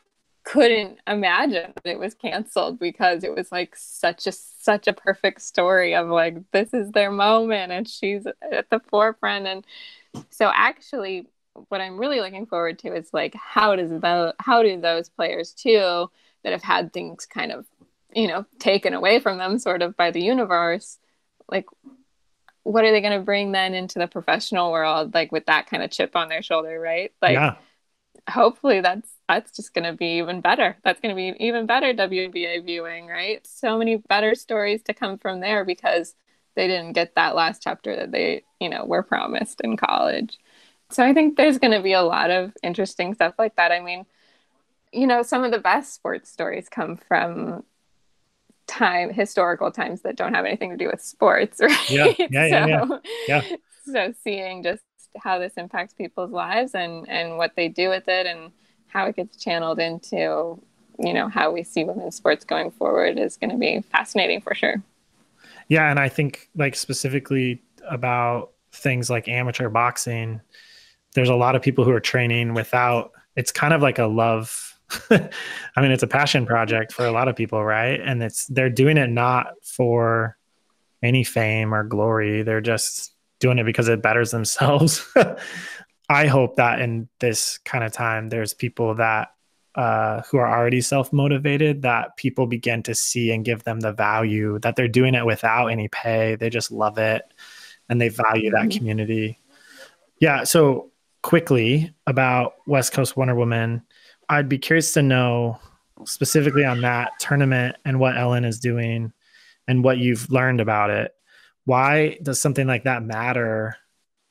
couldn't 0.45 0.99
imagine 1.07 1.73
that 1.75 1.87
it 1.91 1.99
was 1.99 2.15
canceled 2.15 2.79
because 2.79 3.25
it 3.25 3.35
was 3.35 3.51
like 3.51 3.75
such 3.75 4.27
a 4.27 4.33
such 4.33 4.87
a 4.87 4.93
perfect 4.93 5.41
story 5.41 5.95
of 5.95 6.09
like 6.09 6.37
this 6.53 6.75
is 6.75 6.91
their 6.91 7.11
moment 7.11 7.73
and 7.73 7.89
she's 7.89 8.27
at 8.53 8.69
the 8.71 8.79
forefront 8.91 9.47
and 9.47 9.67
so 10.29 10.51
actually 10.55 11.27
what 11.69 11.81
i'm 11.81 11.97
really 11.99 12.21
looking 12.21 12.45
forward 12.45 12.79
to 12.79 12.95
is 12.95 13.09
like 13.15 13.35
how 13.35 13.75
does 13.75 13.89
the 13.89 14.35
how 14.39 14.63
do 14.63 14.79
those 14.79 15.09
players 15.09 15.53
too 15.53 16.11
that 16.43 16.53
have 16.53 16.63
had 16.63 16.93
things 16.93 17.25
kind 17.25 17.51
of 17.51 17.65
you 18.15 18.29
know 18.29 18.45
taken 18.59 18.93
away 18.93 19.19
from 19.21 19.39
them 19.39 19.59
sort 19.59 19.81
of 19.81 19.97
by 19.97 20.11
the 20.11 20.23
universe 20.23 20.99
like 21.49 21.67
what 22.63 22.85
are 22.85 22.93
they 22.93 23.01
going 23.01 23.19
to 23.19 23.25
bring 23.25 23.53
then 23.53 23.75
into 23.75 23.99
the 23.99 24.07
professional 24.07 24.73
world 24.73 25.15
like 25.15 25.31
with 25.31 25.47
that 25.47 25.69
kind 25.69 25.83
of 25.83 25.91
chip 25.91 26.17
on 26.17 26.29
their 26.29 26.43
shoulder 26.43 26.81
right? 26.81 27.13
Like 27.23 27.35
yeah. 27.35 27.57
hopefully 28.29 28.81
that's 28.81 29.11
that's 29.29 29.53
just 29.53 29.73
going 29.73 29.85
to 29.85 29.93
be 29.93 30.19
even 30.19 30.41
better. 30.41 30.77
That's 30.85 31.01
going 31.01 31.15
to 31.15 31.17
be 31.17 31.45
even 31.45 31.67
better 31.67 31.93
WNBA 31.95 32.65
viewing 32.65 33.07
right? 33.07 33.47
So 33.47 33.79
many 33.79 33.97
better 33.97 34.35
stories 34.35 34.83
to 34.85 34.95
come 34.95 35.19
from 35.19 35.41
there 35.41 35.65
because 35.65 36.15
they 36.57 36.67
didn't 36.67 36.93
get 36.93 37.15
that 37.17 37.35
last 37.35 37.63
chapter 37.63 37.97
that 37.97 38.13
they 38.13 38.45
you 38.61 38.69
know 38.69 38.85
were 38.85 39.03
promised 39.03 39.61
in 39.61 39.77
college. 39.77 40.39
So 40.91 41.03
i 41.03 41.13
think 41.13 41.37
there's 41.37 41.59
going 41.59 41.73
to 41.73 41.83
be 41.83 41.93
a 41.93 42.03
lot 42.03 42.31
of 42.31 42.53
interesting 42.63 43.15
stuff 43.15 43.35
like 43.39 43.57
that. 43.57 43.73
I 43.73 43.81
mean 43.81 44.07
you 44.93 45.07
know 45.07 45.23
some 45.23 45.45
of 45.45 45.51
the 45.51 45.59
best 45.59 45.93
sports 45.93 46.31
stories 46.31 46.69
come 46.71 46.97
from 46.97 47.65
time 48.67 49.13
historical 49.13 49.71
times 49.71 50.03
that 50.03 50.17
don't 50.17 50.35
have 50.35 50.45
anything 50.45 50.71
to 50.71 50.77
do 50.77 50.87
with 50.87 51.03
sports 51.03 51.61
right 51.61 51.91
yeah 51.91 52.13
yeah 52.19 52.27
yeah, 52.29 52.87
so, 52.87 53.01
yeah. 53.29 53.43
yeah. 53.43 53.57
so 53.85 54.15
seeing 54.23 54.63
just 54.63 54.83
how 55.19 55.39
this 55.39 55.53
impacts 55.57 55.95
people's 55.95 56.31
lives 56.31 56.75
and 56.75 57.09
and 57.09 57.37
what 57.37 57.53
they 57.57 57.69
do 57.69 57.89
with 57.89 58.09
it 58.09 58.27
and 58.27 58.51
how 58.87 59.07
it 59.07 59.17
gets 59.17 59.37
channeled 59.37 59.79
into 59.79 60.61
you 60.99 61.13
know 61.13 61.29
how 61.29 61.51
we 61.51 61.63
see 61.63 61.85
women's 61.85 62.17
sports 62.17 62.45
going 62.45 62.71
forward 62.71 63.19
is 63.19 63.37
going 63.37 63.51
to 63.51 63.57
be 63.57 63.81
fascinating 63.93 64.41
for 64.41 64.55
sure 64.55 64.83
yeah 65.69 65.91
and 65.91 65.99
i 65.99 66.09
think 66.09 66.49
like 66.57 66.75
specifically 66.75 67.63
about 67.89 68.53
things 68.73 69.11
like 69.11 69.29
amateur 69.29 69.69
boxing 69.69 70.41
there's 71.15 71.29
a 71.29 71.35
lot 71.35 71.55
of 71.55 71.63
people 71.63 71.85
who 71.85 71.93
are 71.93 72.01
training 72.01 72.55
without 72.55 73.13
it's 73.37 73.53
kind 73.53 73.75
of 73.75 73.83
like 73.83 73.99
a 73.99 74.07
love 74.07 74.74
I 75.11 75.81
mean, 75.81 75.91
it's 75.91 76.03
a 76.03 76.09
passion 76.09 76.47
project 76.47 76.93
for 76.93 77.07
a 77.07 77.13
lot 77.13 77.29
of 77.29 77.37
people, 77.37 77.65
right? 77.65 78.01
And 78.01 78.23
it's 78.23 78.47
they're 78.47 78.71
doing 78.71 78.97
it 78.97 79.11
not 79.11 79.47
for 79.63 80.37
any 81.03 81.25
fame 81.25 81.75
or 81.75 81.85
glory. 81.85 82.43
They're 82.43 82.61
just 82.61 83.15
doing 83.41 83.59
it 83.59 83.65
because 83.65 83.89
it 83.89 84.03
betters 84.03 84.31
themselves. 84.31 85.07
I 86.09 86.27
hope 86.27 86.57
that 86.57 86.81
in 86.81 87.09
this 87.21 87.59
kind 87.59 87.85
of 87.85 87.93
time, 87.93 88.29
there's 88.29 88.55
people 88.55 88.95
that 88.97 89.29
uh, 89.75 90.23
who 90.31 90.39
are 90.39 90.47
already 90.47 90.81
self 90.81 91.13
motivated 91.13 91.83
that 91.83 92.17
people 92.17 92.47
begin 92.47 92.83
to 92.85 92.95
see 92.95 93.33
and 93.33 93.45
give 93.45 93.65
them 93.65 93.81
the 93.81 93.93
value 93.93 94.59
that 94.61 94.77
they're 94.77 94.89
doing 94.89 95.15
it 95.15 95.27
without 95.27 95.67
any 95.67 95.89
pay. 95.89 96.37
They 96.37 96.51
just 96.51 96.71
love 96.71 96.99
it 96.99 97.23
and 97.89 98.01
they 98.01 98.09
value 98.09 98.51
that 98.51 98.69
mm-hmm. 98.69 98.79
community. 98.79 99.41
Yeah. 100.21 100.45
So 100.45 100.93
quickly 101.23 101.93
about 102.07 102.55
West 102.67 102.93
Coast 102.93 103.17
Wonder 103.17 103.35
Woman. 103.35 103.83
I'd 104.29 104.49
be 104.49 104.59
curious 104.59 104.93
to 104.95 105.03
know 105.03 105.59
specifically 106.05 106.65
on 106.65 106.81
that 106.83 107.13
tournament 107.21 107.77
and 107.85 107.99
what 107.99 108.17
Ellen 108.17 108.45
is 108.45 108.59
doing 108.59 109.13
and 109.69 109.85
what 109.85 109.99
you've 109.99 110.31
learned 110.31 110.61
about 110.61 110.91
it. 110.91 111.15
Why 111.65 112.19
does 112.23 112.41
something 112.41 112.67
like 112.67 112.85
that 112.85 113.03
matter 113.03 113.77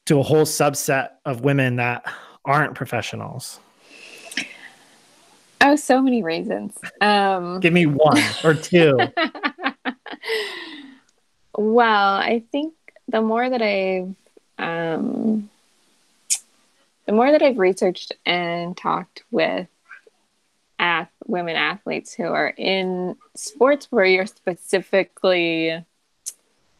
to 0.05 0.19
a 0.19 0.23
whole 0.23 0.43
subset 0.43 1.09
of 1.25 1.41
women 1.41 1.77
that 1.77 2.05
aren't 2.45 2.75
professionals? 2.75 3.59
Oh, 5.61 5.77
so 5.77 6.01
many 6.01 6.21
reasons. 6.21 6.77
Um, 6.99 7.61
Give 7.61 7.73
me 7.73 7.85
one 7.85 8.21
or 8.43 8.53
two. 8.53 8.97
well, 11.57 12.15
I 12.15 12.43
think 12.51 12.73
the 13.07 13.21
more 13.21 13.49
that 13.49 13.61
I've 13.61 14.13
um, 14.59 15.49
the 17.05 17.13
more 17.13 17.31
that 17.31 17.41
I've 17.41 17.57
researched 17.57 18.11
and 18.25 18.75
talked 18.75 19.23
with 19.31 19.67
ath- 20.79 21.11
women 21.25 21.55
athletes 21.55 22.13
who 22.13 22.25
are 22.25 22.53
in 22.57 23.15
sports 23.35 23.87
where 23.89 24.05
you're 24.05 24.25
specifically 24.25 25.83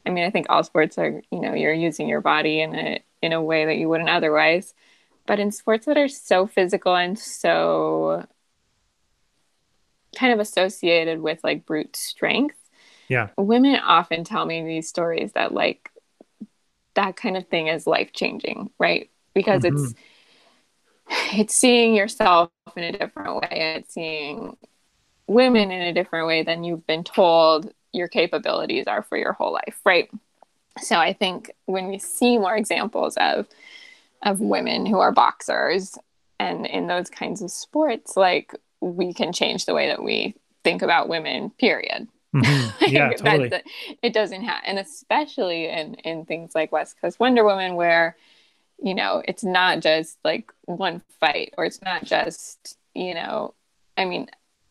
I 0.06 0.10
mean, 0.10 0.26
I 0.26 0.32
think 0.32 0.48
all 0.50 0.64
sports 0.64 0.98
are, 0.98 1.22
you 1.32 1.40
know, 1.40 1.54
you're 1.54 1.74
using 1.74 2.10
your 2.10 2.22
body 2.22 2.62
in 2.62 2.76
a 2.76 3.04
in 3.22 3.32
a 3.32 3.42
way 3.42 3.66
that 3.66 3.78
you 3.78 3.88
wouldn't 3.88 4.10
otherwise. 4.10 4.74
But 5.26 5.40
in 5.40 5.52
sports 5.52 5.86
that 5.86 5.98
are 5.98 6.10
so 6.10 6.46
physical 6.46 6.94
and 6.96 7.18
so 7.18 8.26
kind 10.18 10.34
of 10.34 10.40
associated 10.40 11.22
with 11.22 11.40
like 11.44 11.66
brute 11.66 11.96
strength, 11.96 12.58
Yeah. 13.08 13.30
Women 13.38 13.76
often 13.76 14.24
tell 14.24 14.46
me 14.46 14.64
these 14.64 14.90
stories 14.90 15.32
that 15.34 15.54
like 15.54 15.90
that 16.96 17.16
kind 17.16 17.38
of 17.38 17.48
thing 17.48 17.68
is 17.68 17.88
life 17.88 18.12
changing, 18.14 18.70
right? 18.78 19.10
Because 19.34 19.64
mm-hmm. 19.64 19.78
it's 19.78 19.94
it's 21.34 21.54
seeing 21.54 21.96
yourself 21.96 22.52
in 22.76 22.84
a 22.84 22.98
different 22.98 23.36
way. 23.36 23.76
It's 23.78 23.94
seeing 23.94 24.58
women 25.28 25.72
in 25.72 25.82
a 25.82 25.94
different 25.94 26.28
way 26.28 26.44
than 26.44 26.64
you've 26.64 26.86
been 26.88 27.04
told 27.04 27.72
your 27.92 28.08
capabilities 28.08 28.88
are 28.88 29.04
for 29.04 29.18
your 29.18 29.34
whole 29.34 29.54
life, 29.54 29.80
right? 29.86 30.10
So 30.80 30.96
I 30.96 31.14
think 31.14 31.52
when 31.66 31.88
we 31.88 32.00
see 32.00 32.38
more 32.38 32.56
examples 32.56 33.16
of 33.18 33.48
of 34.24 34.40
women 34.40 34.86
who 34.86 35.00
are 35.00 35.12
boxers 35.12 35.98
and 36.40 36.66
in 36.66 36.88
those 36.88 37.10
kinds 37.10 37.42
of 37.42 37.52
sports, 37.52 38.16
like 38.16 38.56
we 38.80 39.14
can 39.14 39.34
change 39.34 39.66
the 39.66 39.74
way 39.74 39.88
that 39.88 40.02
we 40.02 40.34
think 40.64 40.82
about 40.82 41.10
women, 41.10 41.52
period. 41.52 42.08
Mm-hmm. 42.34 42.70
Yeah, 42.94 43.12
totally. 43.14 43.62
it 44.02 44.14
doesn't 44.14 44.44
have, 44.44 44.62
and 44.66 44.80
especially 44.80 45.68
in 45.68 45.96
in 45.96 46.26
things 46.26 46.56
like 46.56 46.72
West 46.72 47.00
Coast 47.00 47.20
Wonder 47.20 47.44
Woman, 47.44 47.76
where 47.76 48.18
you 48.84 48.94
know 48.94 49.24
it's 49.28 49.44
not 49.44 49.80
just 49.80 50.18
like 50.24 50.52
one 50.66 51.02
fight, 51.20 51.54
or 51.58 51.66
it's 51.66 51.82
not 51.82 52.04
just 52.04 52.78
you 52.94 53.16
know, 53.16 53.56
I 53.98 54.06
mean, 54.06 54.28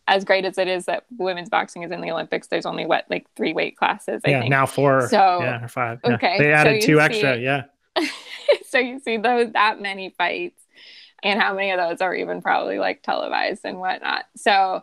as 0.06 0.24
great 0.24 0.44
as 0.44 0.58
it 0.58 0.68
is 0.68 0.86
that 0.86 1.04
women's 1.16 1.48
boxing 1.48 1.82
is 1.82 1.90
in 1.90 2.00
the 2.00 2.10
Olympics, 2.10 2.48
there's 2.48 2.66
only 2.66 2.86
what 2.86 3.06
like 3.08 3.26
three 3.36 3.52
weight 3.52 3.76
classes. 3.76 4.20
I 4.24 4.30
yeah, 4.30 4.40
think. 4.40 4.50
now 4.50 4.66
four. 4.66 5.08
So 5.08 5.40
yeah, 5.40 5.64
or 5.64 5.68
five. 5.68 6.00
Yeah. 6.04 6.14
Okay, 6.14 6.38
they 6.38 6.52
added 6.52 6.82
so 6.82 6.86
two 6.86 7.00
extra. 7.00 7.36
Yeah. 7.36 7.64
so 8.68 8.78
you 8.78 9.00
see 9.00 9.16
those 9.16 9.52
that 9.52 9.80
many 9.80 10.10
fights, 10.10 10.62
and 11.22 11.40
how 11.40 11.54
many 11.54 11.70
of 11.70 11.78
those 11.78 12.00
are 12.00 12.14
even 12.14 12.42
probably 12.42 12.78
like 12.78 13.02
televised 13.02 13.62
and 13.64 13.78
whatnot. 13.78 14.24
So 14.36 14.82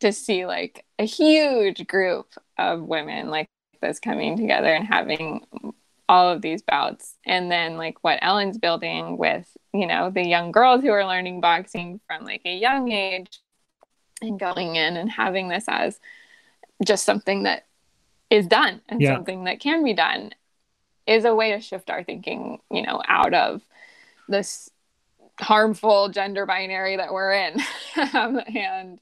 to 0.00 0.12
see 0.12 0.46
like 0.46 0.84
a 0.98 1.04
huge 1.04 1.86
group 1.86 2.26
of 2.58 2.82
women 2.82 3.30
like 3.30 3.48
this 3.80 4.00
coming 4.00 4.36
together 4.36 4.68
and 4.68 4.86
having 4.86 5.44
all 6.08 6.28
of 6.28 6.42
these 6.42 6.62
bouts 6.62 7.16
and 7.24 7.50
then 7.50 7.76
like 7.76 8.02
what 8.02 8.18
ellen's 8.22 8.58
building 8.58 9.16
with 9.16 9.48
you 9.72 9.86
know 9.86 10.10
the 10.10 10.26
young 10.26 10.52
girls 10.52 10.82
who 10.82 10.90
are 10.90 11.06
learning 11.06 11.40
boxing 11.40 12.00
from 12.06 12.24
like 12.24 12.42
a 12.44 12.56
young 12.56 12.90
age 12.90 13.40
and 14.20 14.38
going 14.38 14.76
in 14.76 14.96
and 14.96 15.10
having 15.10 15.48
this 15.48 15.64
as 15.68 15.98
just 16.84 17.04
something 17.04 17.44
that 17.44 17.66
is 18.30 18.46
done 18.46 18.80
and 18.88 19.00
yeah. 19.00 19.14
something 19.14 19.44
that 19.44 19.60
can 19.60 19.84
be 19.84 19.94
done 19.94 20.30
is 21.06 21.24
a 21.24 21.34
way 21.34 21.52
to 21.52 21.60
shift 21.60 21.90
our 21.90 22.02
thinking 22.02 22.58
you 22.70 22.82
know 22.82 23.00
out 23.06 23.34
of 23.34 23.62
this 24.28 24.70
harmful 25.40 26.08
gender 26.08 26.46
binary 26.46 26.96
that 26.96 27.12
we're 27.12 27.32
in 27.32 27.60
um, 28.14 28.40
and 28.54 29.00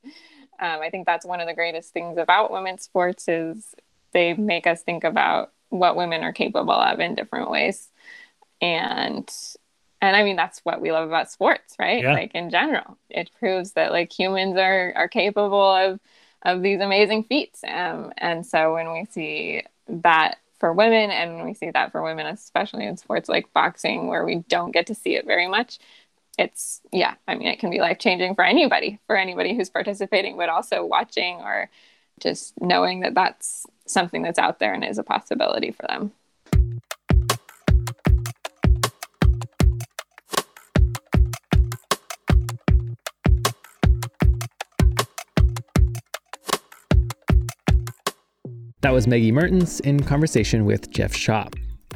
um, 0.60 0.80
I 0.80 0.90
think 0.90 1.06
that's 1.06 1.24
one 1.24 1.40
of 1.40 1.46
the 1.46 1.54
greatest 1.54 1.92
things 1.92 2.18
about 2.18 2.52
women's 2.52 2.82
sports 2.82 3.28
is 3.28 3.74
they 4.12 4.34
make 4.34 4.66
us 4.66 4.82
think 4.82 5.04
about 5.04 5.52
what 5.70 5.96
women 5.96 6.22
are 6.22 6.32
capable 6.32 6.72
of 6.72 7.00
in 7.00 7.14
different 7.14 7.50
ways. 7.50 7.88
And 8.60 9.28
and 10.02 10.16
I 10.16 10.22
mean 10.22 10.36
that's 10.36 10.60
what 10.60 10.80
we 10.80 10.92
love 10.92 11.08
about 11.08 11.30
sports, 11.30 11.74
right? 11.78 12.02
Yeah. 12.02 12.12
Like 12.12 12.34
in 12.34 12.50
general, 12.50 12.98
it 13.08 13.30
proves 13.38 13.72
that 13.72 13.92
like 13.92 14.12
humans 14.16 14.56
are 14.56 14.92
are 14.94 15.08
capable 15.08 15.60
of 15.60 16.00
of 16.42 16.62
these 16.62 16.80
amazing 16.80 17.24
feats. 17.24 17.62
Um, 17.64 18.12
and 18.16 18.46
so 18.46 18.74
when 18.74 18.92
we 18.92 19.06
see 19.10 19.62
that 19.88 20.38
for 20.60 20.72
women 20.72 21.10
and 21.10 21.36
when 21.36 21.46
we 21.46 21.54
see 21.54 21.70
that 21.70 21.90
for 21.90 22.02
women 22.02 22.26
especially 22.26 22.84
in 22.84 22.96
sports 22.96 23.28
like 23.28 23.52
boxing 23.54 24.06
where 24.06 24.24
we 24.24 24.36
don't 24.48 24.72
get 24.72 24.86
to 24.86 24.94
see 24.94 25.16
it 25.16 25.26
very 25.26 25.48
much 25.48 25.78
it's 26.38 26.82
yeah 26.92 27.14
i 27.26 27.34
mean 27.34 27.48
it 27.48 27.58
can 27.58 27.70
be 27.70 27.80
life 27.80 27.98
changing 27.98 28.34
for 28.34 28.44
anybody 28.44 29.00
for 29.06 29.16
anybody 29.16 29.56
who's 29.56 29.70
participating 29.70 30.36
but 30.36 30.50
also 30.50 30.84
watching 30.84 31.36
or 31.36 31.68
just 32.20 32.52
knowing 32.60 33.00
that 33.00 33.14
that's 33.14 33.66
something 33.90 34.22
that's 34.22 34.38
out 34.38 34.58
there 34.58 34.72
and 34.72 34.84
is 34.84 34.98
a 34.98 35.02
possibility 35.02 35.70
for 35.70 35.86
them 35.88 36.12
That 48.82 48.94
was 48.94 49.06
Maggie 49.06 49.30
Mertens 49.30 49.80
in 49.80 50.02
conversation 50.02 50.64
with 50.64 50.90
Jeff 50.90 51.14
Shaw. 51.14 51.46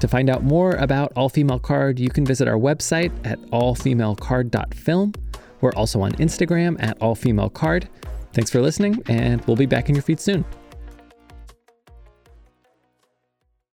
To 0.00 0.08
find 0.08 0.28
out 0.28 0.44
more 0.44 0.72
about 0.72 1.12
All 1.16 1.30
Female 1.30 1.58
Card, 1.58 1.98
you 1.98 2.10
can 2.10 2.26
visit 2.26 2.46
our 2.46 2.58
website 2.58 3.10
at 3.26 3.40
allfemalecard.film. 3.52 5.14
We're 5.62 5.72
also 5.72 6.02
on 6.02 6.12
Instagram 6.12 6.76
at 6.80 6.98
allfemalecard. 7.00 7.88
Thanks 8.34 8.50
for 8.50 8.60
listening, 8.60 9.02
and 9.08 9.42
we'll 9.46 9.56
be 9.56 9.64
back 9.64 9.88
in 9.88 9.94
your 9.94 10.02
feed 10.02 10.20
soon. 10.20 10.44